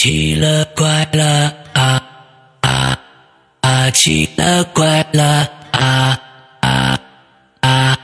[0.00, 2.00] 奇了怪了啊
[2.60, 3.00] 啊
[3.62, 3.90] 啊！
[3.90, 6.20] 奇了怪了啊
[6.60, 7.00] 啊
[7.58, 7.98] 啊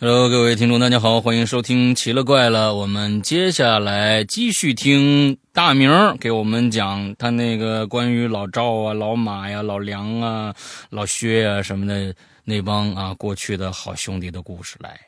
[0.00, 2.70] ！Hello，各位听众，大家好，欢迎收听《奇了怪了》。
[2.74, 10.52] 我们接下来继续听大明给我们讲他那个关于老赵啊、老马呀、老梁啊、
[10.90, 12.12] 老薛啊什么的
[12.42, 14.98] 那帮啊过去的好兄弟的故事来。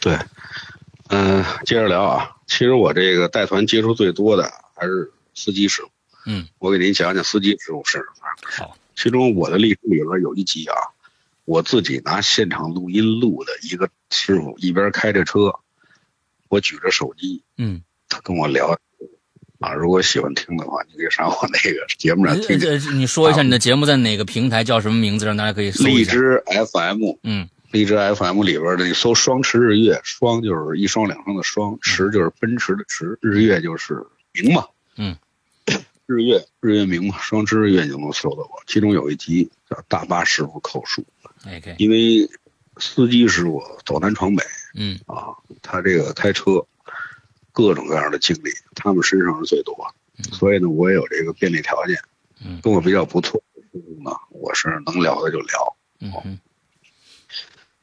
[0.00, 0.16] 对，
[1.10, 2.30] 嗯，接着聊啊。
[2.46, 4.50] 其实我这个带团接触最多的。
[4.76, 5.88] 还是司机师傅，
[6.26, 8.26] 嗯，我给您讲讲司机师傅是什么。
[8.42, 10.76] 好，其中我的历史里边有一集啊，
[11.46, 15.54] 我自己拿现场录音录的一个师傅，一边开着车，
[16.48, 18.78] 我举着手机，嗯，他跟我聊，
[19.60, 22.58] 啊，如果喜欢听的话，你可以上我那个 节目上听。
[22.58, 34.06] 这你说一下你的节目在哪个平台，叫什么名字，让大家可以搜荔枝 FM，嗯，荔枝 FM 里边的你搜“双驰日月”，双就是一双两双的双，驰就是奔驰的驰，日月就是。
[34.38, 35.16] 明嘛，嗯，
[36.06, 38.62] 日月日月明嘛，双枝日月就能搜到我。
[38.66, 41.04] 其中有一集叫大巴师傅口述
[41.46, 42.30] ，OK，因为
[42.78, 44.98] 司机师傅走南闯北，嗯。
[45.06, 46.66] 啊，他这个开车
[47.52, 49.94] 各种各样的经历，他们身上是最多，
[50.32, 51.98] 所以呢，我也有这个便利条件，
[52.44, 56.38] 嗯，跟我比较不错的师傅呢，我是能聊的就聊，嗯，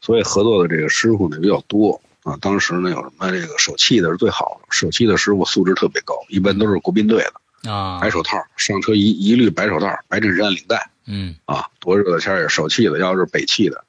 [0.02, 2.02] 所以合作的这个师傅呢比较多。
[2.24, 13.84] 啊，当时呢有什么这个手气的是最好的，手气的师傅素质特别高，一般都是国宾队的啊，白手套，上车一一律白手套，白衬衫领带，嗯，啊，多热的天也手气的，要是北汽的，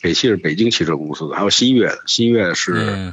[0.00, 3.12] 北汽是北京汽车公司的，还有新月的，新月是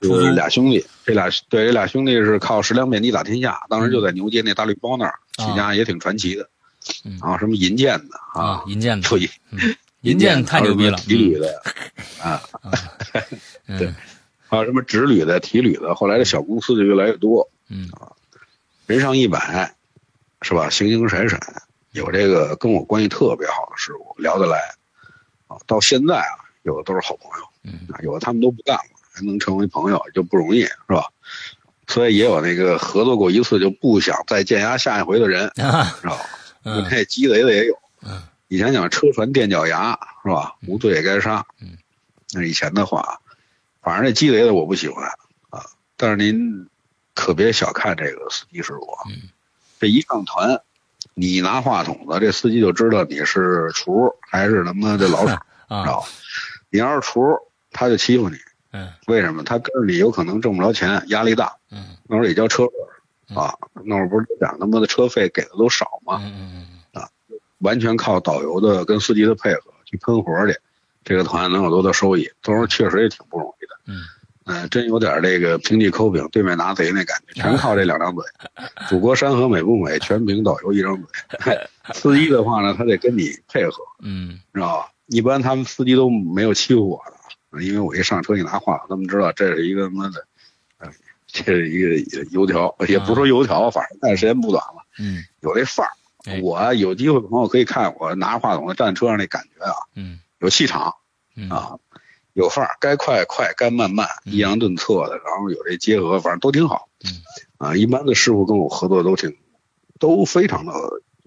[0.00, 6.48] 是俩兄弟，这俩对这俩兄弟是靠食粮遍地打天下，当时就在牛街那大绿包那儿起家，也挺传奇的，
[7.20, 9.08] 啊，什么银建的啊，银建的，
[9.56, 11.62] 对，银建太牛逼了，提铝的
[12.22, 12.40] 啊。
[13.66, 13.92] 对，
[14.48, 17.50] 还有什么直旅的、提旅的，后来的小公司就越来越多。
[17.68, 18.12] 嗯啊，
[18.86, 19.74] 人上一百，
[20.42, 20.68] 是吧？
[20.68, 21.38] 形形色色，
[21.92, 24.58] 有这个跟我关系特别好的师傅，聊得来。
[25.46, 27.46] 啊，到现在啊，有的都是好朋友。
[27.64, 31.06] 嗯啊，有的他们都不干了，还能成为朋友就不容易，是吧？
[31.86, 36.26] 所以也有那个合作过一次就不想再见压下一回的人，知道吧？
[36.62, 37.78] 那鸡贼的也有。
[38.48, 40.54] 嗯，以前讲车船垫脚牙，是吧？
[40.66, 41.44] 无罪也该杀。
[41.60, 41.76] 嗯，
[42.32, 43.20] 那以前的话。
[43.82, 45.04] 反正这鸡贼的我不喜欢
[45.50, 45.60] 啊，
[45.98, 46.66] 但是您
[47.12, 48.96] 可别小看这个司机师傅，
[49.78, 50.58] 这一上团，
[51.12, 55.34] 你拿话筒子，这司机就知道你是厨还是他妈的老 鼠，知
[55.68, 56.06] 道吧？
[56.70, 57.20] 你要是厨，
[57.72, 58.38] 他就欺负你。
[58.72, 59.44] 嗯，为什么？
[59.44, 61.54] 他跟着你有可能挣不着钱，压力大。
[61.70, 63.54] 嗯，那会儿也交车费啊，
[63.84, 66.22] 那会儿不是讲他妈的车费给的都少吗？
[66.22, 66.83] 嗯嗯嗯啊，
[67.64, 70.56] 完全靠导游的跟司机的配合去喷活去。
[71.02, 72.30] 这个团能有多大收益？
[72.42, 73.76] 到时候确实也挺不容易的。
[73.86, 74.04] 嗯，
[74.44, 78.24] 呃，真有点这个平地抠饼，对面拿贼那感觉， 全靠这两张嘴。
[78.88, 79.98] 祖国山河美不美？
[79.98, 81.58] 全凭导游一张嘴。
[81.92, 83.74] 司机的话呢，他得跟你配合。
[84.02, 84.88] 嗯，知道吧？
[85.08, 87.02] 一般他们司机都没有欺负我
[87.52, 90.26] 的，因为我一上车一拿话，他们知道这是一个他妈的，
[91.26, 94.86] 这是一个油条，也不说油条，反正干时间不短了。
[94.98, 95.92] 嗯，有这范儿。
[96.42, 99.74] 我有机会朋友可以看我拿着话筒站车上那感觉啊。
[99.94, 100.20] 嗯。
[100.40, 100.96] 有气场，
[101.48, 101.78] 啊，
[102.34, 106.90] 有范儿，该快快，该慢慢，抑扬顿挫的，然后有这结合，反正都挺好。
[107.02, 107.22] 嗯
[107.56, 109.34] 啊，一般的师傅跟我合作都挺，
[109.98, 110.74] 都非常的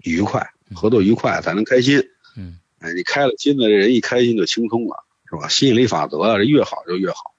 [0.04, 2.00] 愉快，合作愉快才能开心。
[2.36, 5.48] 嗯，哎，你开了心的这人一开心就轻松了，是吧？
[5.48, 7.34] 吸引力法则啊，这越好就越好，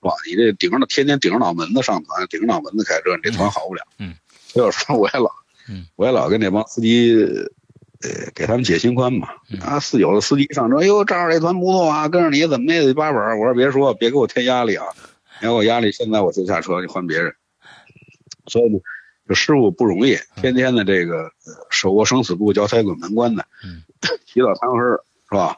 [0.00, 0.14] 是吧？
[0.24, 3.82] 你这顶着天天顶着脑门子上团，顶着脑门子开车，你这团好不了。
[3.98, 4.14] 嗯，
[4.46, 5.32] 所以有时候我也老，
[5.96, 7.16] 我也老跟那帮司机。
[8.00, 9.26] 呃，给他们解心宽嘛。
[9.60, 13.20] 啊，四有的司机上车，哎呦，赵二这团不错啊，跟着你怎么也得八本。
[13.40, 14.86] 我说别说，别给我添压力啊，
[15.40, 15.90] 你给我压力。
[15.90, 17.34] 现在我就下车，你换别人。
[18.46, 18.78] 所以呢，
[19.26, 21.32] 这师傅不容易，天天的这个
[21.70, 23.44] 手握生死簿，脚踩鬼门关的，
[24.24, 25.56] 起早贪黑是吧？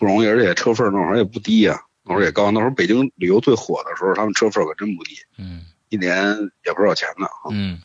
[0.00, 2.50] 不容易，而且车费那会儿也不低呀，那会儿也高。
[2.50, 5.14] 那会儿北京旅游最火的时候，他们车费可真不低。
[5.38, 7.28] 嗯，一年也不少钱呢。
[7.52, 7.78] 嗯，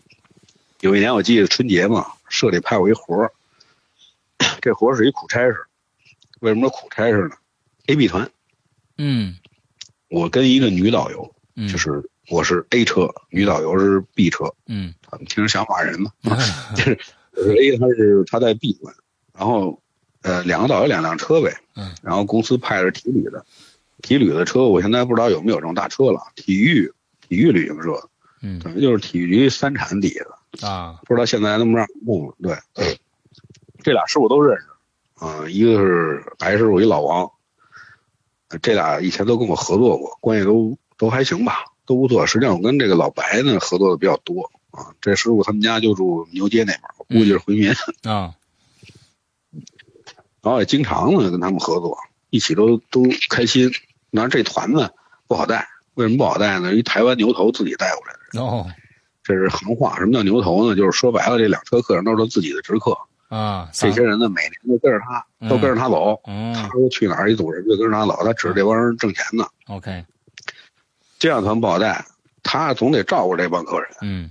[0.81, 3.31] 有一年我记得春节嘛，社里派我一活儿。
[4.61, 5.55] 这活儿是一苦差事，
[6.39, 7.35] 为什么说苦差事呢
[7.85, 8.29] ？A、B 团，
[8.97, 9.37] 嗯，
[10.09, 11.35] 我跟一个女导游，
[11.69, 16.11] 就是我是 A 车，女导游是 B 车，嗯，他们听着想骂人嘛，
[16.75, 16.97] 就是
[17.59, 18.93] A 他是他在 B 团，
[19.33, 19.79] 然后
[20.23, 23.45] 呃两个导游两辆车呗，嗯，然后公司派的是体旅的，
[24.01, 26.91] 体旅的车我现在不知道有没有这种大车了，体育
[27.27, 28.09] 体育旅行社，
[28.41, 32.99] 嗯，等于就是体育局三产底下的啊，不知道现在能不能让用了，对。
[33.83, 37.31] 这俩师傅都认识，啊，一个是白师傅，一老王，
[38.61, 42.27] 这俩以前都跟我合作过，关系都都还行吧，都不错。
[42.27, 47.71] 实际上我跟这个老白呢合作的比较多，啊，这师傅他们家就住牛街那边，我估计是回民。
[48.03, 48.35] 啊，
[50.43, 51.97] 然后也经常呢跟他们合作，
[52.29, 53.71] 一起都都开心。
[54.11, 54.93] 但是这团子
[55.25, 56.75] 不好带，为什么不好带呢？
[56.75, 58.69] 一台湾牛头自己带过来的，哦，
[59.35, 59.97] 这是行话。
[59.97, 60.75] 什么叫牛头呢？
[60.75, 62.97] 就是说白了，这两车客人都是他自己的直客。
[63.29, 66.19] 啊，这些人呢，每年都跟着他，都跟着他走。
[66.27, 69.45] 嗯他说去哪儿一组人就跟着他走，他指着这帮人挣钱呢。
[69.67, 70.03] ，OK，
[71.17, 72.05] 这样团不好带，
[72.43, 74.29] 他总得照顾这帮客人，嗯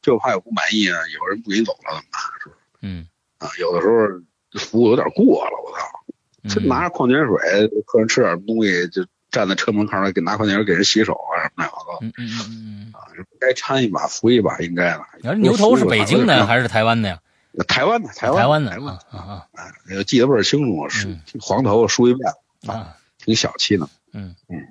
[0.00, 2.22] 就怕有不满意啊，有人不给你走了怎么办？
[2.42, 3.06] 是不是嗯
[3.38, 3.50] 啊？
[3.60, 6.54] 有的时候服务有点过了，我操！
[6.54, 7.36] 这嗯拿着矿泉水，
[7.84, 9.04] 客人吃点东西就
[9.38, 11.70] 站在车门口儿给拿矿泉水给人洗手啊什么的！
[12.00, 13.06] 嗯嗯嗯嗯啊，
[13.38, 15.00] 该掺一把扶一把应该的。
[15.22, 17.20] 嗯，牛头是北京的还是台湾的呀？
[17.68, 18.08] 台湾的？
[18.08, 19.46] 台湾台湾的台湾啊啊
[19.88, 22.32] 哎，记得倍儿清楚，是嗯黄头梳一辫
[22.62, 24.66] 子，啊啊，挺小气的，嗯嗯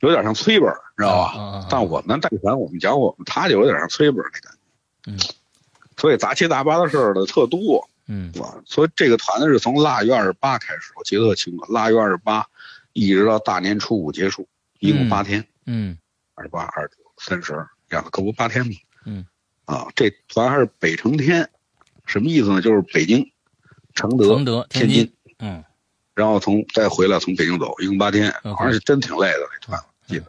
[0.00, 1.38] 有点像崔本儿，知道吧？
[1.38, 4.58] 啊啊啊但我们带团，我们讲我们，他就有点像崔本儿那感觉。
[5.12, 5.18] 嗯，
[5.96, 8.32] 所以杂七杂八的事儿的特多，嗯？
[8.66, 12.46] 所以这个团子是从腊月二十八开始，我记得特清楚，腊月二十八
[12.94, 14.48] 一直到大年初五结束，
[14.78, 15.98] 一共嗯八天，嗯
[16.34, 17.52] 二十八、二十九、三十，
[17.88, 18.72] 这样可不八天吗？
[19.04, 19.26] 嗯，
[19.66, 21.50] 啊，这咱还是北城天，
[22.06, 22.62] 什么意思呢？
[22.62, 23.30] 就是北京、
[23.94, 25.62] 承德、承德天津，嗯
[26.14, 30.26] 然后从再回来从北京走，一共八天好像是真挺累的那团，记得。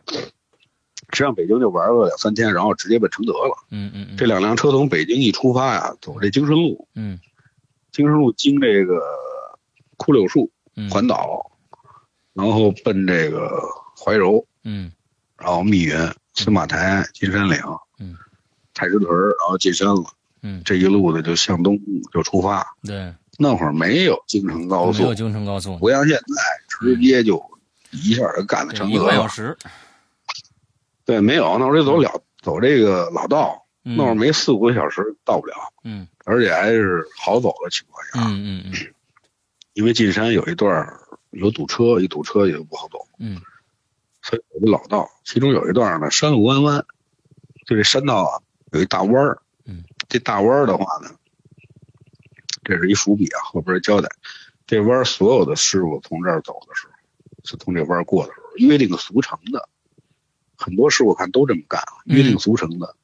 [1.12, 3.56] 实际上北京就玩了两三天，然后直接奔承德了。
[3.70, 7.20] 嗯嗯嗯，这两辆车从北京一出发呀，走这京深路，嗯
[7.92, 9.00] 京深路经这个
[9.98, 11.52] 枯柳树嗯环岛，
[12.36, 13.60] 然后奔这个
[13.98, 14.92] 怀柔，嗯。
[15.38, 15.98] 然后密云、
[16.34, 17.60] 司马台、金山岭，
[18.00, 18.16] 嗯，
[18.74, 20.06] 太师屯，然后进山了。
[20.42, 21.78] 嗯，这一路的就向东
[22.14, 22.66] 就出发。
[22.84, 27.44] 对，那会儿没有京承高速没有，京承高速，不像现在直接就
[27.92, 29.08] 一下就干到承德了。
[29.08, 29.58] 半小时，
[31.04, 33.98] 对，没有，那会儿就走了走这个老道，嗯。
[33.98, 36.08] 那会儿没四五个小时到不了，嗯。
[36.24, 38.94] 而且还是好走的情况下，嗯嗯嗯。
[39.74, 40.88] 因为进山有一段
[41.36, 43.42] 儿有堵车，一堵车也就不好走，嗯。
[44.22, 46.84] 所以有个老道，其中有一段呢山路弯弯，
[47.68, 48.42] 就这山道啊
[48.72, 51.12] 有一大弯儿，嗯，这大弯儿的话呢，
[52.64, 54.10] 这是一伏笔啊，后边儿交代，
[54.66, 56.94] 这弯儿所有的师傅从这儿走的时候，
[57.44, 59.70] 是从这弯儿过的时候约定俗成的，
[60.58, 62.96] 很多师傅看都这么干啊，嗯约定俗成的，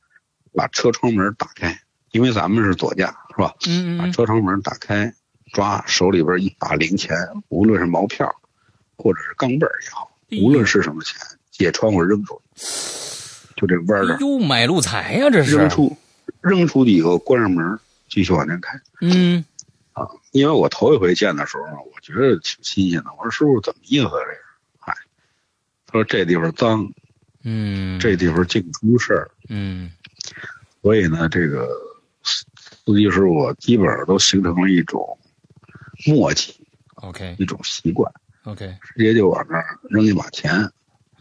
[0.55, 3.53] 把车窗门打开，因为咱们是左驾是吧？
[3.67, 5.13] 嗯嗯把车窗门打开，
[5.51, 7.15] 抓手里边一把零钱，
[7.49, 8.29] 无论是毛票，
[8.97, 10.11] 或者是钢镚儿也好，
[10.41, 11.15] 无论是什么钱，
[11.49, 12.65] 借窗户扔出去，
[13.55, 15.97] 就这弯儿呦，买路财呀，这是扔，出，
[16.41, 19.43] 扔出去以后关上门，继续往前开嗯
[19.93, 20.07] 啊。
[20.31, 23.11] 因为我头一回见的时候，我觉得挺新鲜的。
[23.17, 24.11] 我说师傅怎么意思啊？
[24.11, 24.39] 这是？
[24.79, 24.93] 嗨，
[25.85, 26.89] 他说这地方脏，
[27.43, 29.91] 嗯，这地方净出事儿，嗯
[30.81, 31.67] 所以呢，这个
[32.23, 35.17] 司司机师傅基本上都形成了一种
[36.07, 36.55] 默契
[36.95, 38.11] ，，OK 一种习惯。
[38.43, 40.67] OK，直接就往那儿扔一把钱，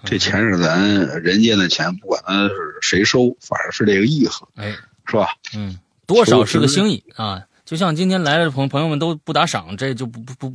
[0.05, 0.81] 这钱是咱
[1.23, 4.75] 人间的钱，不管他是谁收，反正是这个意思，哎
[5.07, 5.29] 是吧？
[5.55, 7.43] 嗯，多少是个心意啊。
[7.67, 10.53] 就像今天来的朋朋友们都不打赏，这就不不不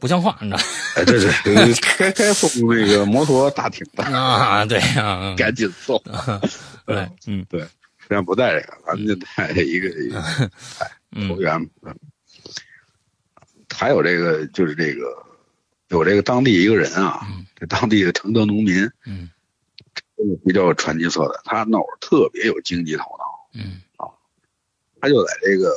[0.00, 0.62] 不像话，你知道
[0.96, 4.64] 哎，对对， 对该该送那个摩托大艇的，啊？
[4.64, 6.02] 对啊， 赶紧送。
[6.86, 10.18] 对，嗯对，实际上不带这个，咱们就带一个一个
[10.80, 11.70] 哎嗯投缘。
[13.80, 15.24] 嗯还有这个就是这个
[15.88, 19.30] 有这个当地一个人啊，这当地的承德农民，嗯。
[20.44, 21.40] 比较有传奇色彩。
[21.44, 23.80] 他那会儿特别有经济头脑，嗯。
[23.96, 24.04] 啊
[25.00, 25.74] 他就在这个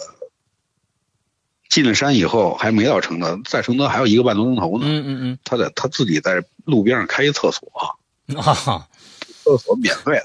[1.70, 4.86] 进了山以后，还没到承德，在承德还有一个半多钟头呢。
[4.86, 5.40] 嗯嗯嗯。
[5.46, 7.72] 他在他自己在路边上开一厕所，
[8.28, 8.86] 嗯啊。
[9.46, 10.24] 厕所免费的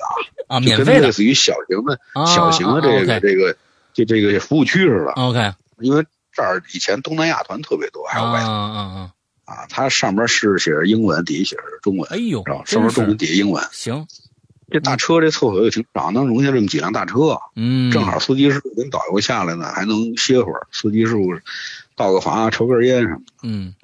[0.49, 3.56] 啊，啊，就免费类似于小型的、啊小型的这个、这个
[3.92, 5.12] 就这个服务区似的。
[5.12, 5.52] ，OK。
[5.78, 6.04] 因为
[6.38, 9.12] 这儿以前东南亚团特别多，还有啊外地啊啊，
[9.45, 13.66] 啊，它上边是写着英文，底下写着中文，哎呦上面中文，底下英文。
[13.73, 14.07] 行，
[14.71, 20.68] 这大车这厕所又挺少，能容下这么几辆大车，嗯，正好司机师傅跟导游下来呢，还能歇会儿。
[20.71, 21.25] 司机师傅
[21.97, 23.75] 倒个房啊，抽根烟什么的，嗯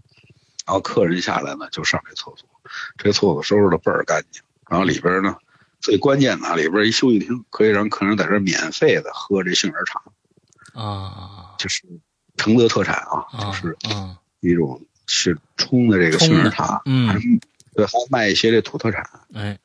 [0.65, 2.49] 然后客人下来呢就上这厕所，
[2.97, 5.35] 这厕所收拾的倍儿干净，然后里边呢
[5.81, 10.01] 最关键的啊里边一休息厅，可以让客人在这儿免费的喝这杏仁茶，
[10.81, 11.83] 啊就是
[12.37, 17.09] 承德特产啊，啊就是啊，一种是冲的这个杏仁茶，嗯。
[17.09, 17.19] 还
[17.75, 19.05] 对，还卖一些这土特产。
[19.33, 19.59] 哎，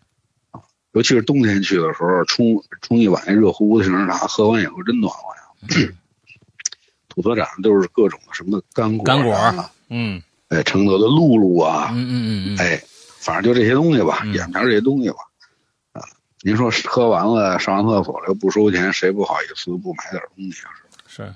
[0.93, 5.93] 尤其是冬天去的时候，冲冲一碗那热乎乎的杏仁茶，喝完以后真暖和呀。
[7.07, 10.23] 土特产都是各种什么干果、啊、干果嗯。
[10.47, 12.83] 哎，承德的露露啊，嗯嗯嗯嗯，哎，
[13.19, 14.33] 反正就这些东西吧，嗯。
[14.33, 15.17] 眼前这些东西吧，
[15.91, 16.01] 啊，
[16.41, 20.71] 您说喝完了上完厕所了又不收钱，谁不好意思不买点东西啊？
[21.05, 21.35] 是是，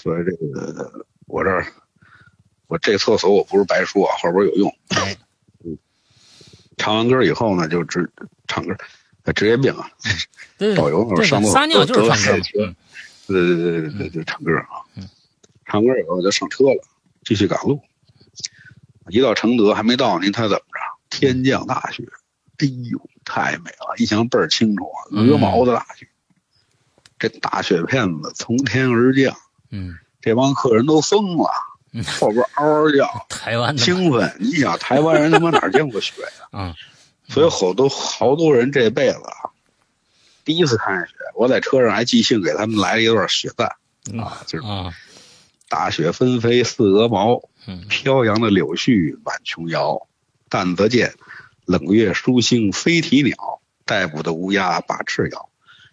[0.00, 1.66] 所以这个我这儿
[2.68, 4.74] 我这厕所我不是白说啊，后边有用。
[5.64, 5.78] 嗯，
[6.76, 8.10] 唱完歌以后呢，就直
[8.48, 8.74] 唱歌，
[9.34, 9.90] 职业病啊，
[10.76, 12.76] 导游那会上厕所撒尿就是唱歌嘛都都嗯
[13.26, 15.08] 对对对对对，就唱歌啊嗯。
[15.66, 16.82] 唱歌以后就上车了，
[17.22, 17.80] 继续赶路。
[19.08, 20.80] 一到承德还没到，您猜怎么着？
[21.10, 22.04] 天降大雪，
[22.58, 23.94] 哎呦，太美了！
[23.98, 26.08] 一想倍儿清楚啊，鹅毛的大雪。
[27.18, 29.36] 这大雪片子从天而降，
[29.70, 31.50] 嗯，这帮客人都疯了
[31.92, 34.36] 嗯，后边嗷嗷叫， 台湾兴奋。
[34.38, 36.74] 你想，台湾人他妈哪儿见过雪呀、 嗯
[37.28, 39.50] 所以好多好多人这辈子啊，
[40.44, 43.68] 第一次看见雪，我在车上还即兴给他们来了一段雪赞
[44.18, 44.92] 啊，就是啊，
[45.68, 50.06] 大雪纷飞似鹅毛，嗯飘扬的柳絮满琼瑶。
[50.52, 51.14] 但则见
[51.64, 55.48] 冷月疏星飞啼鸟，逮捕的乌鸦把翅摇。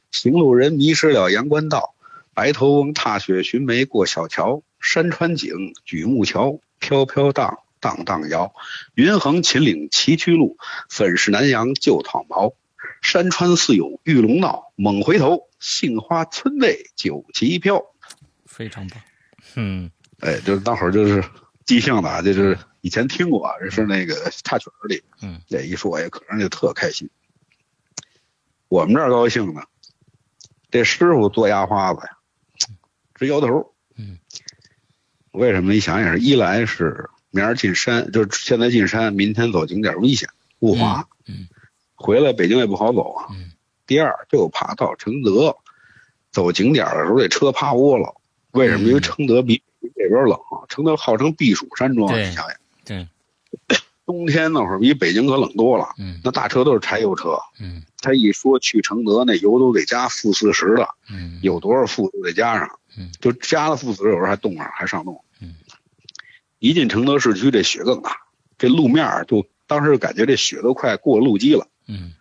[0.10, 1.93] 行路人迷失了阳关道，
[2.38, 4.62] 白头翁踏雪寻梅过小桥。
[4.79, 8.53] 山川景举目桥，飘飘荡荡荡摇。
[8.94, 10.56] 云横秦岭崎岖路，
[10.88, 12.53] 粉饰南阳旧草茅。
[13.01, 17.84] 山川似有玉龙闹，猛回头，杏花村内酒旗飘。
[18.46, 19.01] 非常棒，
[19.56, 19.89] 嗯
[20.20, 21.24] 哎，就是那会儿就是
[21.65, 24.13] 即兴的啊，就是以前听过啊，这是那个
[24.44, 27.10] 插曲儿里，嗯，这一说呀，可能就特开心。
[28.67, 29.63] 我们这儿高兴呢，
[30.70, 32.16] 这师傅做压花子呀，
[33.17, 33.74] 直摇头。
[33.97, 34.17] 嗯，
[35.31, 35.74] 为什么？
[35.74, 41.47] 你想想，一来是明儿进山，就是现在进山，明天走景点危险雾滑，嗯
[41.95, 43.27] 回来北京也不好走啊。
[43.31, 43.51] 嗯
[43.88, 45.55] 第二，就怕到承德
[46.29, 48.15] 走景点的时候，这车趴窝了。
[48.51, 48.88] 为什么？
[48.88, 53.07] 因为承德比这边冷啊，承德号称避暑山庄，你想想，对，
[54.07, 55.93] 冬天那会儿比北京可冷多了。
[55.99, 56.19] 嗯。
[56.23, 57.83] 那大车都是柴油车，嗯。
[57.99, 62.79] 他一说去承德，那油都得加负四十的，嗯，有多少负都得加上。
[62.97, 65.23] 嗯，就加了负四十，有时候还冻上，还上冻。
[65.41, 65.55] 嗯，
[66.57, 68.17] 一进承德市区，这雪更大，
[68.57, 71.67] 这路面儿就当时感觉这雪都快过路基了。
[71.87, 72.13] 嗯。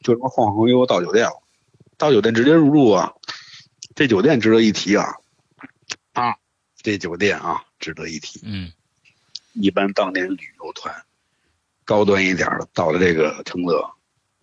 [0.00, 1.42] 就这么晃晃悠悠到酒店了，
[1.98, 3.12] 到酒店直接入住啊。
[3.94, 5.14] 这酒店值得一提啊，
[6.12, 6.36] 啊，
[6.82, 8.40] 这酒店啊值得一提。
[8.44, 8.72] 嗯。
[9.54, 10.94] 一般当年旅游团，
[11.86, 13.82] 高端一点的到了这个承德，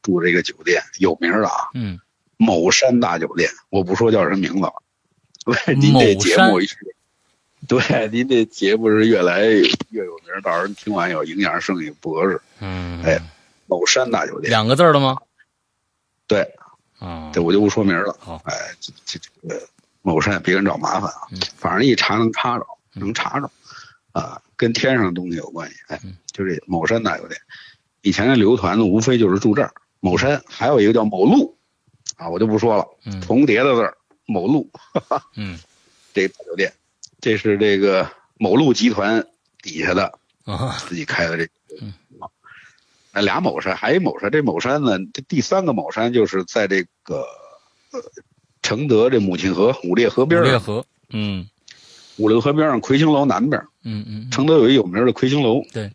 [0.02, 2.00] 住这个酒店有名的啊，嗯，
[2.38, 4.74] 某山大酒店，我不说叫什么名字了。
[5.46, 6.78] 对，您这节目一是，
[7.68, 12.42] 对，您这节目是越来越有名，到时候听完有营养生意不合适。
[12.60, 13.22] 嗯，哎，
[13.68, 15.18] 某山大酒店，两个字儿的吗？
[16.26, 16.56] 对，
[16.98, 18.16] 啊，这我就不说名了。
[18.20, 19.62] 好，哎，这这这个
[20.02, 23.52] 某山别人找麻烦啊嗯，反正一查能查着，能查着，
[24.14, 25.76] 啊，跟天上的东西有关系。
[25.90, 27.40] 哎嗯，就这某山大酒店，
[28.02, 29.72] 以前的旅游团呢，无非就是住这儿。
[30.02, 31.56] 某山还有一个叫某路，
[32.18, 33.22] 啊，我就不说了，嗯。
[33.22, 35.60] 重叠的字儿，某路哈哈嗯。
[36.14, 36.74] 这大酒店，
[37.22, 39.26] 这是这个某路集团
[39.62, 41.94] 底下的啊，自己开的这个嗯。
[42.20, 42.28] 啊，
[43.14, 47.26] 那俩某山，还一某山，这某山呢，这第三个某山就是在这个
[47.92, 48.02] 呃
[48.62, 51.48] 承德这母亲河五烈河边儿，五烈河，嗯。
[52.18, 55.92] 五烈河边上魁星楼南边，嗯嗯，承德有一有名的魁星楼，对，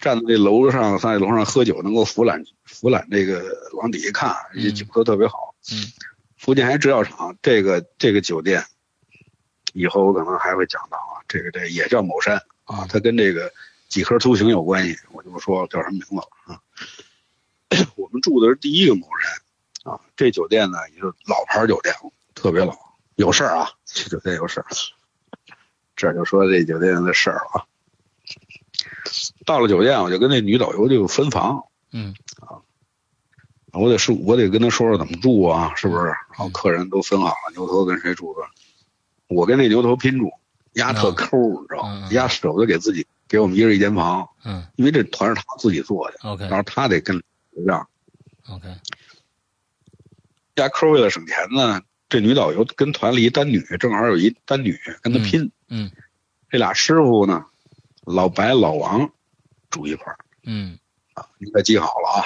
[0.00, 5.54] 站在这楼上，在楼上喝酒，能够俯览俯览这个往底下看，这酒喝特别好。
[5.70, 5.76] 嗯，
[6.38, 8.64] 福建还制药厂，这个这个酒店，
[9.74, 13.52] 以后我可能还会讲到啊，这个这也叫某山啊，它跟这个
[13.88, 16.60] 几何图形有关系，我就不说叫什么名字了啊。
[17.96, 21.94] 我们住的是第一个某山啊，这酒店呢也是老牌酒店，
[22.34, 22.74] 特别老，
[23.16, 24.66] 有事儿啊，这酒店有事儿。
[25.94, 27.66] 这就说这酒店的事儿了啊。
[29.44, 32.14] 到了酒店，我就跟那女导游就分房，嗯。
[33.72, 36.06] 我得说，我得跟她说说怎么住啊，是不是？
[36.06, 38.40] 然后客人都分好了，牛头跟谁住的，
[39.28, 40.28] 我跟那牛头拼住，
[40.72, 42.08] 丫特抠，你知道吗？
[42.08, 44.66] 嗯丫舍不得给自己给我们一人一间房，嗯。
[44.74, 46.44] 因为这团是他自己做的，，OK。
[46.48, 47.22] 然后他得跟
[47.64, 47.86] 让
[48.48, 48.66] OK，
[50.56, 55.92] 丫抠为了省钱呢，这女导游跟团里一单女，正好有一单女跟他拼，嗯。
[56.50, 57.44] 这俩师傅呢，
[58.06, 59.10] 老白老王
[59.70, 60.78] 住一块儿嗯
[61.14, 62.24] 啊，你可记好了啊，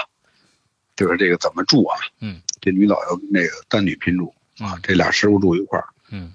[0.97, 1.99] 就是这个怎么住啊？
[2.21, 6.33] 嗯，这女导游跟那个单女拼住啊嗯，这俩师傅住一块儿，嗯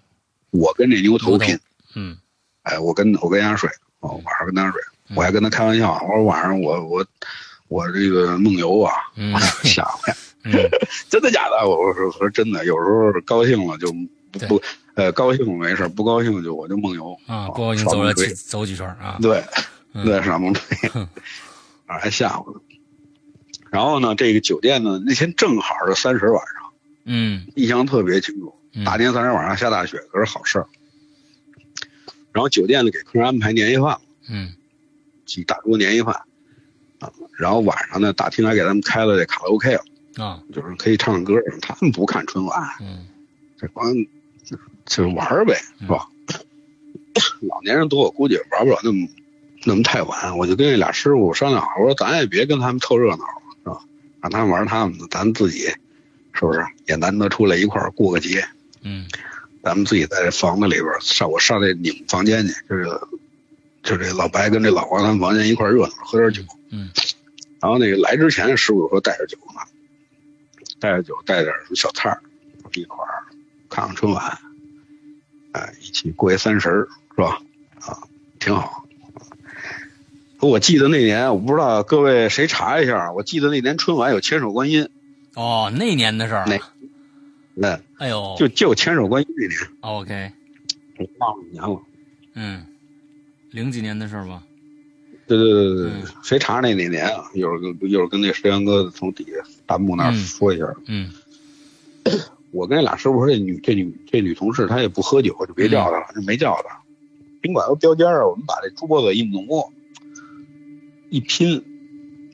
[0.51, 1.57] 我跟这牛头拼。
[1.95, 2.17] 嗯
[2.63, 3.69] 哎，我跟我跟人家睡，
[3.99, 7.05] 我晚上跟他睡，嗯我还跟他开玩笑，我说晚上我我
[7.67, 10.51] 我这个梦游啊，嗯吓唬，嗯
[11.09, 11.67] 真的假的？
[11.67, 13.87] 我我说我说真的，有时候高兴了就
[14.31, 14.61] 不不
[14.95, 19.43] 呃高兴没事，不高兴就我就梦游啊，不高兴走了几走几圈啊，对
[19.93, 20.89] 嗯对上梦吹，
[21.85, 22.59] 啊 还吓唬他。
[23.71, 26.71] 然后呢，这个酒店呢，那天正好是三十晚上，
[27.05, 28.53] 嗯印象特别清楚。
[28.73, 30.67] 嗯大年三十晚上下大雪，可是好事儿。
[32.31, 34.53] 然后酒店呢给客人安排年夜饭，嗯
[35.25, 36.13] 几大桌年夜饭
[36.99, 37.11] 啊。
[37.37, 39.81] 然后晚上呢，大厅还给他们开了这卡拉 OK 了，
[40.23, 41.33] 啊就是可以唱唱歌。
[41.61, 43.07] 他们不看春晚，嗯
[43.57, 43.91] 这光
[44.89, 46.07] 就是玩儿呗，是吧？
[47.41, 49.07] 老年人多，我估计也玩不了那么
[49.65, 50.37] 那么太晚。
[50.37, 53.23] 我就跟那俩师傅商量好，我说咱也别跟他们凑热闹了，
[53.63, 53.79] 是吧？
[54.21, 55.67] 让他们玩他们的，咱自己
[56.33, 58.45] 是不是也难得出来一块儿过个节？
[58.81, 59.05] 嗯
[59.61, 62.85] 咱们自己在这房子里边上，我上那你们房间去，就是
[63.83, 66.41] 就这老白跟这老王他们房间一块儿热闹，喝点酒。
[66.71, 66.89] 嗯
[67.61, 69.59] 然后那个来之前，师傅说带着酒呢，
[70.79, 72.21] 带着酒，带点什么小菜儿，
[72.73, 73.25] 一块儿
[73.69, 74.39] 看看春晚，
[75.51, 77.41] 哎，一起过一三十儿是吧？
[77.81, 77.97] 啊，
[78.39, 78.85] 挺好。
[80.41, 84.87] 我记得那年，我不知道各位谁查一下，我记得那年春晚有千手观音，
[85.35, 86.71] 哦，那年的事儿那了，
[87.55, 90.31] 那哎呦，就就千手观音那年，OK，
[90.97, 91.81] 我忘了年了。
[92.35, 92.65] 嗯，
[93.51, 94.41] 零几年的事儿吧？
[95.27, 97.25] 对对对对对嗯，谁查那哪年啊？
[97.33, 100.65] 一会儿跟一会儿跟那石阳哥从底下弹幕那说一下。
[100.85, 101.11] 嗯
[102.51, 106.79] 我跟那俩师傅说，这女这女这女同事她也不喝酒，就别叫她了，就没叫她。
[107.41, 109.71] 宾馆都标间儿啊，我们把这桌子一挪，
[111.09, 111.63] 一拼，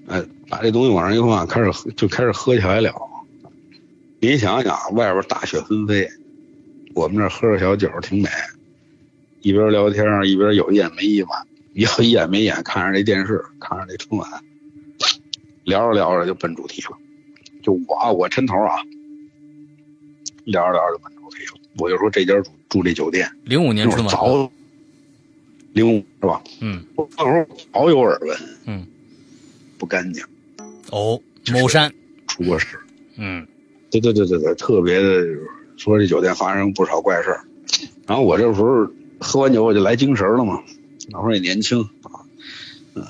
[0.07, 2.91] 哎，把这东西往上一放，开始喝就开始喝起来了。
[4.19, 6.09] 您想想，外边大雪纷飞，
[6.95, 8.29] 我们这喝着小酒挺美，
[9.41, 14.27] 一边聊天一边有一眼没一晚，有一眼没眼看着这电视，看着这春晚，
[15.65, 16.97] 聊着聊着就奔主题了。
[17.61, 18.77] 就我啊我抻头啊，
[20.45, 21.53] 聊着聊着就奔主题了。
[21.77, 24.49] 我就说这家住住这酒店，零五年春晚，早
[25.73, 26.41] 零五是吧？
[26.61, 28.87] 嗯我那时候早有耳闻，嗯，
[29.77, 30.23] 不干净，
[30.91, 31.19] 哦，
[31.51, 31.93] 某山，
[32.27, 32.77] 出过事。
[33.17, 33.45] 嗯
[33.91, 35.23] 对对对对对，特别的
[35.77, 37.43] 说这酒店发生不少怪事儿。
[38.07, 38.87] 然后我这时候
[39.19, 40.61] 喝完酒我就来精神了嘛，
[41.09, 42.23] 那会儿也年轻啊，
[42.95, 43.03] 嗯，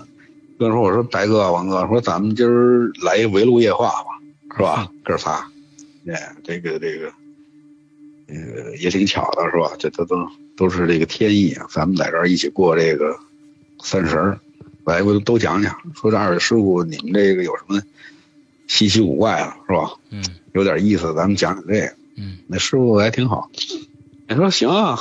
[0.57, 4.09] 跟说我说白哥王哥说咱们今儿来一围炉夜话吧，
[4.55, 4.91] 是吧？
[5.03, 5.47] 哥仨，
[6.07, 7.11] 哎，这个这个，
[8.27, 9.71] 呃，也挺巧的是吧？
[9.79, 10.15] 这这都
[10.57, 13.17] 都是这个天意啊，咱们在这儿一起过这个
[13.81, 14.39] 三十儿，
[14.85, 17.81] 来我都讲讲，说这二位师傅你们这个有什么
[18.67, 19.91] 稀奇古怪啊，是吧？
[20.09, 21.93] 嗯有点意思，咱们讲讲这个。
[22.17, 23.49] 嗯那师傅还挺好，
[24.29, 24.97] 你说行啊，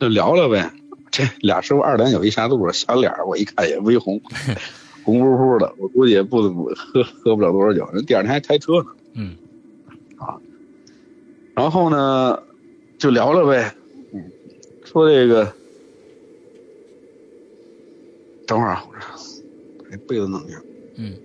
[0.00, 0.72] 就聊聊呗。
[1.12, 4.20] 这俩师傅二两酒一下肚，小脸儿我一看也微红，
[5.04, 6.42] 红乎乎的，我估计也不
[6.74, 7.88] 喝喝不了多少酒。
[7.92, 9.36] 人第二天还开车呢，嗯
[10.18, 10.36] 啊
[11.54, 12.40] 然后呢
[12.98, 13.74] 就聊聊呗，
[14.12, 14.30] 嗯，
[14.84, 15.52] 说这个，
[18.46, 20.60] 等会儿啊，我这这被子弄一下。
[20.96, 21.16] 嗯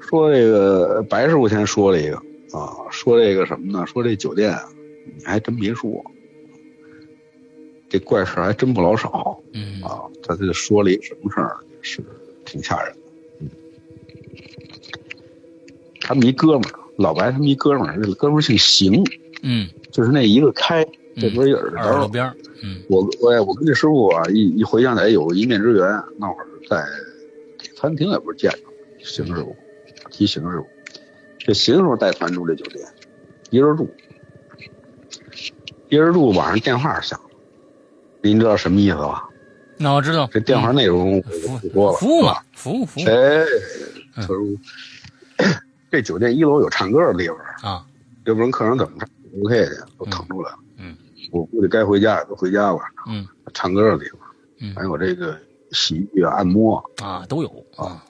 [0.00, 2.16] 说这个白师傅先说了一个
[2.52, 3.86] 啊，说这个什么呢？
[3.86, 4.68] 说这酒店啊，
[5.16, 6.04] 你还真别说，
[7.88, 10.04] 这怪事儿还真不老少嗯啊。
[10.22, 12.04] 他这说了一个什么事儿，是
[12.44, 13.00] 挺吓人的。
[13.40, 13.48] 嗯，
[16.00, 19.04] 他们一哥们儿，老白他们一哥们儿，这哥们儿姓邢，
[19.42, 22.08] 嗯，就是那一个开，这不是有耳朵。
[22.08, 25.82] 边儿，嗯我我我跟这师傅啊，一一回想起来有一面之缘，
[26.18, 26.84] 那会儿在
[27.76, 28.58] 餐厅也不是见着
[29.00, 29.56] 邢师傅，
[30.10, 30.66] 提邢师傅，
[31.38, 32.86] 这邢师傅带团住这酒店，
[33.50, 33.90] 一人住，
[35.88, 37.36] 一人住，晚上电话响了，
[38.22, 39.28] 您知道什么意思吧？
[39.76, 43.44] 那我知道，这电话内容我就不说了，服务嘛，服务服务哎，
[44.16, 44.56] 嗯特殊。
[45.94, 47.28] 这酒店一楼有唱歌的地
[47.62, 47.86] 方，啊，
[48.24, 49.08] 要不然客人怎么唱
[49.44, 50.58] OK 的，都腾出来了。
[50.78, 50.96] 嗯，
[51.30, 52.80] 我估计该回家也都回家吧。
[53.06, 54.18] 嗯唱歌的地方，
[54.60, 55.38] 嗯还有这个
[55.70, 58.02] 洗浴啊、按摩啊都有啊，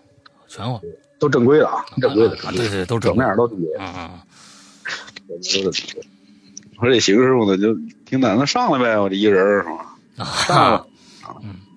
[0.48, 0.80] 全有，
[1.18, 3.80] 都正规的啊，正规的，啊对对都怎正么样都正规的。
[3.82, 4.24] 啊啊
[5.28, 7.74] 我说这邢师傅呢，就
[8.06, 9.96] 挺难的上来呗，我这一人是吧？
[10.16, 10.80] 啊上来啊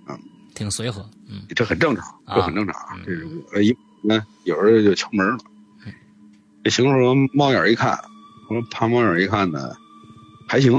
[0.07, 0.19] 了，
[0.55, 3.03] 挺随和，嗯这很正常，啊这很正常啊嗯。
[3.05, 5.37] 这种呃一呢，有人就敲门了。
[6.67, 7.97] 这邢师傅猫眼一看，
[8.49, 9.73] 我说爬猫眼一看呢，
[10.49, 10.75] 还行，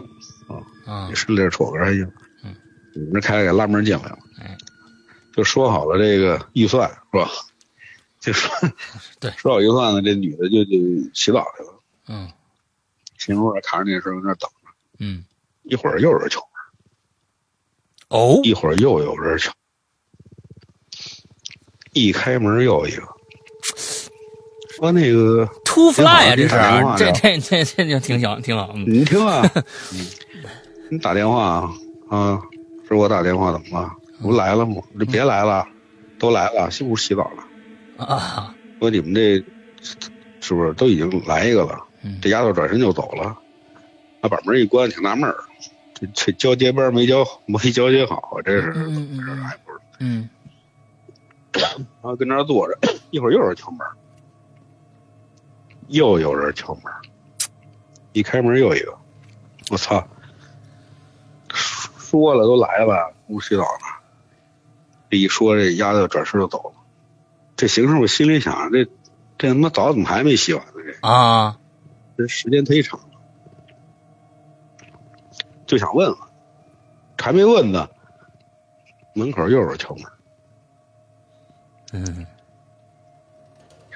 [0.84, 2.04] 啊也是这戳个还行。
[2.44, 2.54] 嗯，
[2.94, 4.18] 我们这开给拉门进来了。
[4.38, 4.54] 嗯，
[5.34, 7.30] 就说好了这个预算是吧？
[8.20, 8.50] 就说
[9.18, 10.72] 对 说好预算呢，这女的就就
[11.14, 11.80] 洗澡去了。
[12.08, 12.30] 嗯
[13.16, 15.24] 邢师傅扛着那事儿在那等着，嗯
[15.62, 16.38] 一会儿又有人敲
[18.10, 19.50] 门，哦一会儿又有人敲，
[21.94, 23.02] 一开门又一个，
[24.76, 25.48] 说那个
[25.78, 29.48] ，Two Fly 啊，这是这这这这就挺小挺好，嗯你听啊，
[30.90, 31.70] 你打电话啊
[32.10, 32.40] 啊，
[32.88, 33.92] 是我打电话怎么了？
[34.22, 34.76] 我来了吗？
[34.76, 35.64] 我这别来了，
[36.18, 38.04] 都来了，是不是洗澡了？
[38.04, 39.36] 啊，说你们这
[40.40, 41.78] 是不是都已经来一个了？
[42.20, 43.36] 这丫头转身就走了，
[44.20, 45.36] 他把门一关，挺纳闷儿，
[45.94, 49.34] 这这交接班没交没交接好，这是怎么回事？
[49.42, 49.78] 还不是？
[50.00, 50.28] 嗯，
[51.52, 51.64] 然
[52.02, 52.78] 后跟那儿坐着，
[53.10, 53.80] 一会儿又是敲门，
[55.88, 56.84] 又有人敲门，
[58.12, 58.96] 一开门又一个，
[59.70, 60.06] 我操！
[61.50, 63.86] 说了都来了，不洗澡呢。
[65.10, 66.80] 这一说，这丫头转身就走了。
[67.56, 68.84] 这邢师傅心里想：这
[69.36, 70.72] 这他妈澡怎么还没洗完呢？
[70.74, 71.58] 这啊，
[72.16, 73.06] 这时间忒长了，
[75.66, 76.18] 就想问问，
[77.18, 77.88] 还没问呢，
[79.14, 80.04] 门口又有人敲门。
[81.92, 82.26] 嗯，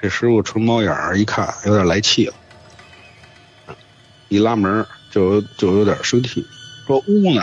[0.03, 2.33] 这师傅纯猫眼儿一看，有点来气了，
[4.27, 6.45] 一拉门就就有点生气，
[6.85, 7.41] 说屋呢？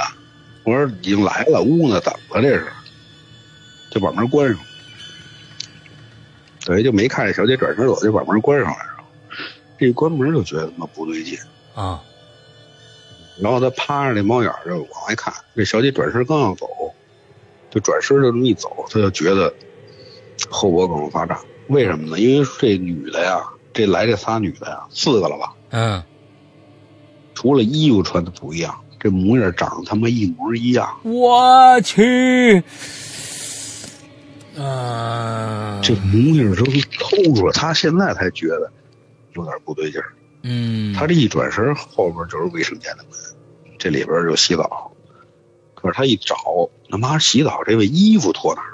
[0.65, 1.99] 我说已经来了，屋呢？
[2.03, 2.43] 怎么了？
[2.43, 2.67] 这是？
[3.91, 4.59] 就把门关上，
[6.67, 8.79] 等于就没看见小姐转身走，就把门关上了。
[9.79, 11.39] 这一关门就觉得他妈不对劲
[11.75, 11.99] 啊，
[13.41, 16.69] 然后他趴着那猫眼就往外看，这小姐转身刚要走，
[17.71, 19.51] 就转身就这么一走，他就觉得
[20.51, 21.43] 后脖梗发胀。
[21.71, 22.19] 为什么呢？
[22.19, 23.41] 因为这女的呀，
[23.73, 25.55] 这来这仨女的呀，四个了吧？
[25.71, 26.03] 嗯，
[27.33, 30.99] 除了衣服穿的不一样，这模样长得他妈一模一样。
[31.05, 32.61] 我去。
[34.59, 36.65] 啊，这模样都
[36.99, 38.71] 透出来，他现在才觉得
[39.35, 40.13] 有点不对劲儿。
[40.43, 43.13] 嗯，他这一转身，后边就是卫生间的门，
[43.79, 44.91] 这里边就洗澡。
[45.77, 46.35] 可是他一找，
[46.91, 48.70] 他妈洗澡这位衣服脱哪儿？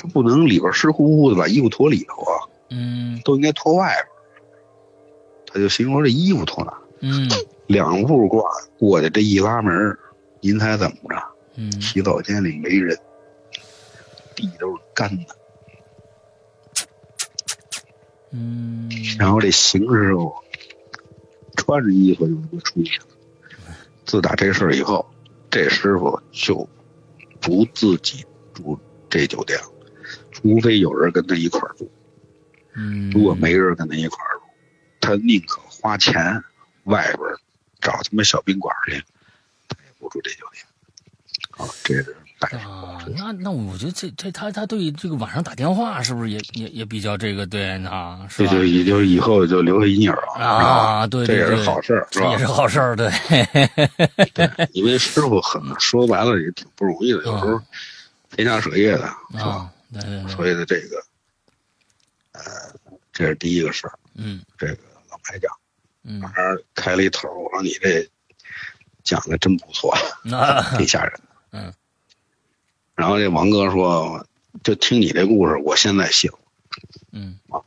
[0.00, 2.48] 他不能里边湿乎乎的把衣服脱里头啊。
[2.70, 4.06] 嗯，都应该脱外边。
[5.46, 6.72] 他就心说这衣服脱哪？
[7.00, 7.28] 嗯，
[7.66, 8.42] 两步挂
[8.78, 9.98] 过去，这一拉门，
[10.40, 11.22] 您猜怎么着？
[11.56, 12.98] 嗯，洗澡间里没人。
[14.36, 15.36] 地都是干的，
[18.30, 20.32] 嗯，然后这邢师傅
[21.56, 23.06] 穿着衣服就他妈出去了。
[24.06, 25.04] 自打这事儿以后，
[25.50, 26.66] 这师傅就
[27.40, 28.78] 不自己住
[29.10, 29.58] 这酒店，
[30.42, 31.90] 除非有人跟他一块儿住。
[32.74, 34.42] 嗯，如果没人跟他一块儿住，
[35.00, 36.42] 他宁可花钱
[36.84, 37.18] 外边
[37.80, 38.92] 找他妈小宾馆去，
[39.68, 40.64] 他也不住这酒店。
[41.50, 42.16] 啊，这是。
[42.40, 48.26] 啊，那那我觉得这这他他对这个晚上打电话是不是也也也比较这个对啊？
[48.30, 51.06] 这就也就以后就留下阴影了啊！
[51.06, 52.30] 对，这也是好事是吧？
[52.30, 53.10] 也是好事儿，对。
[54.32, 57.60] 对，因为师傅很说白了也挺不容易的，有时候
[58.34, 59.70] 天下舍业的，是吧？
[59.92, 60.32] 对对对。
[60.32, 61.04] 所以的这个，
[62.32, 62.42] 呃，
[63.12, 63.98] 这是第一个事儿。
[64.14, 64.42] 嗯。
[64.58, 64.78] 这个
[65.10, 65.52] 老白讲，
[66.04, 66.22] 嗯，
[66.74, 68.08] 开了一头，我说你这
[69.02, 69.94] 讲的真不错，
[70.78, 71.20] 挺吓人。
[71.52, 71.72] 嗯。
[72.94, 74.26] 然后这王哥说
[74.62, 76.38] ：“就听你这故事，我现在信了。”
[77.12, 77.62] 嗯啊，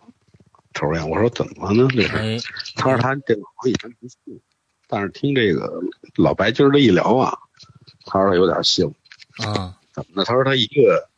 [0.74, 1.10] 抽烟。
[1.10, 1.90] 我说怎么了呢？
[1.92, 4.40] 这是他说他这我以前不信，
[4.88, 5.82] 但是听这个
[6.16, 7.38] 老白今儿这一聊啊，
[8.06, 8.94] 他说他有点信了。
[9.48, 10.24] 啊，怎么呢？
[10.24, 11.10] 他说他一个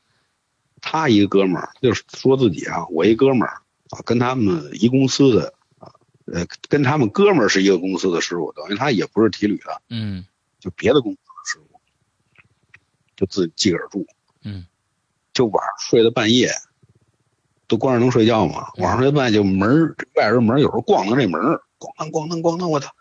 [0.87, 5.91] 他一个哥们儿，就是说自己啊，我一哥们儿啊，跟他们一公司的啊，
[6.25, 10.25] 呃，跟他们哥们儿是一个公司的师傅，等于他也不是体旅的，嗯，
[10.59, 11.65] 就别的公司师傅。
[13.15, 14.05] 就自己自个儿住，
[14.43, 14.65] 嗯，
[15.33, 16.51] 就晚上睡到半夜，
[17.65, 18.67] 都关着能睡觉吗？
[18.77, 21.41] 晚上睡半夜就门外边门有时候咣当这门，
[21.79, 22.93] 咣当咣当咣当，我操，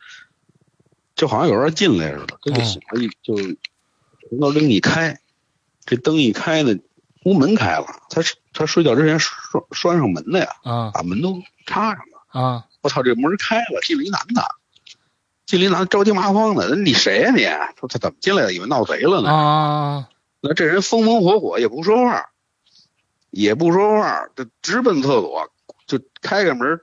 [1.16, 3.34] 就好像有人进来似的，就醒了，一就
[4.38, 5.20] 灯灯一开，
[5.84, 6.78] 这灯一开呢，
[7.24, 14.44] 屋门开了，他他睡觉之前拴拴上门的呀，啊，把门都插上了，啊，我操，这门开了，进来一男的。
[15.46, 17.68] 进来男的着急麻慌的，你谁呀？
[17.70, 18.54] 你说他怎么进来的？
[18.54, 19.30] 以为闹贼了呢。
[19.30, 20.08] 啊，
[20.40, 22.30] 那这人风风火火也不说话，
[23.30, 25.50] 也不说话，就直奔厕所，
[25.86, 26.80] 就开开门，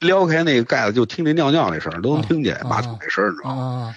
[0.00, 3.94] 撩开那个盖子，就听这尿尿那声都能听见马桶那声你知道吗？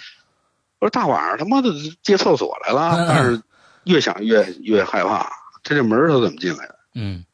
[0.80, 1.70] 我说大晚上他妈的
[2.04, 3.42] 借厕所来了，但是
[3.84, 5.32] 越想越越害怕，
[5.64, 6.80] 这这门他怎么进来的？
[6.96, 7.26] 嗯，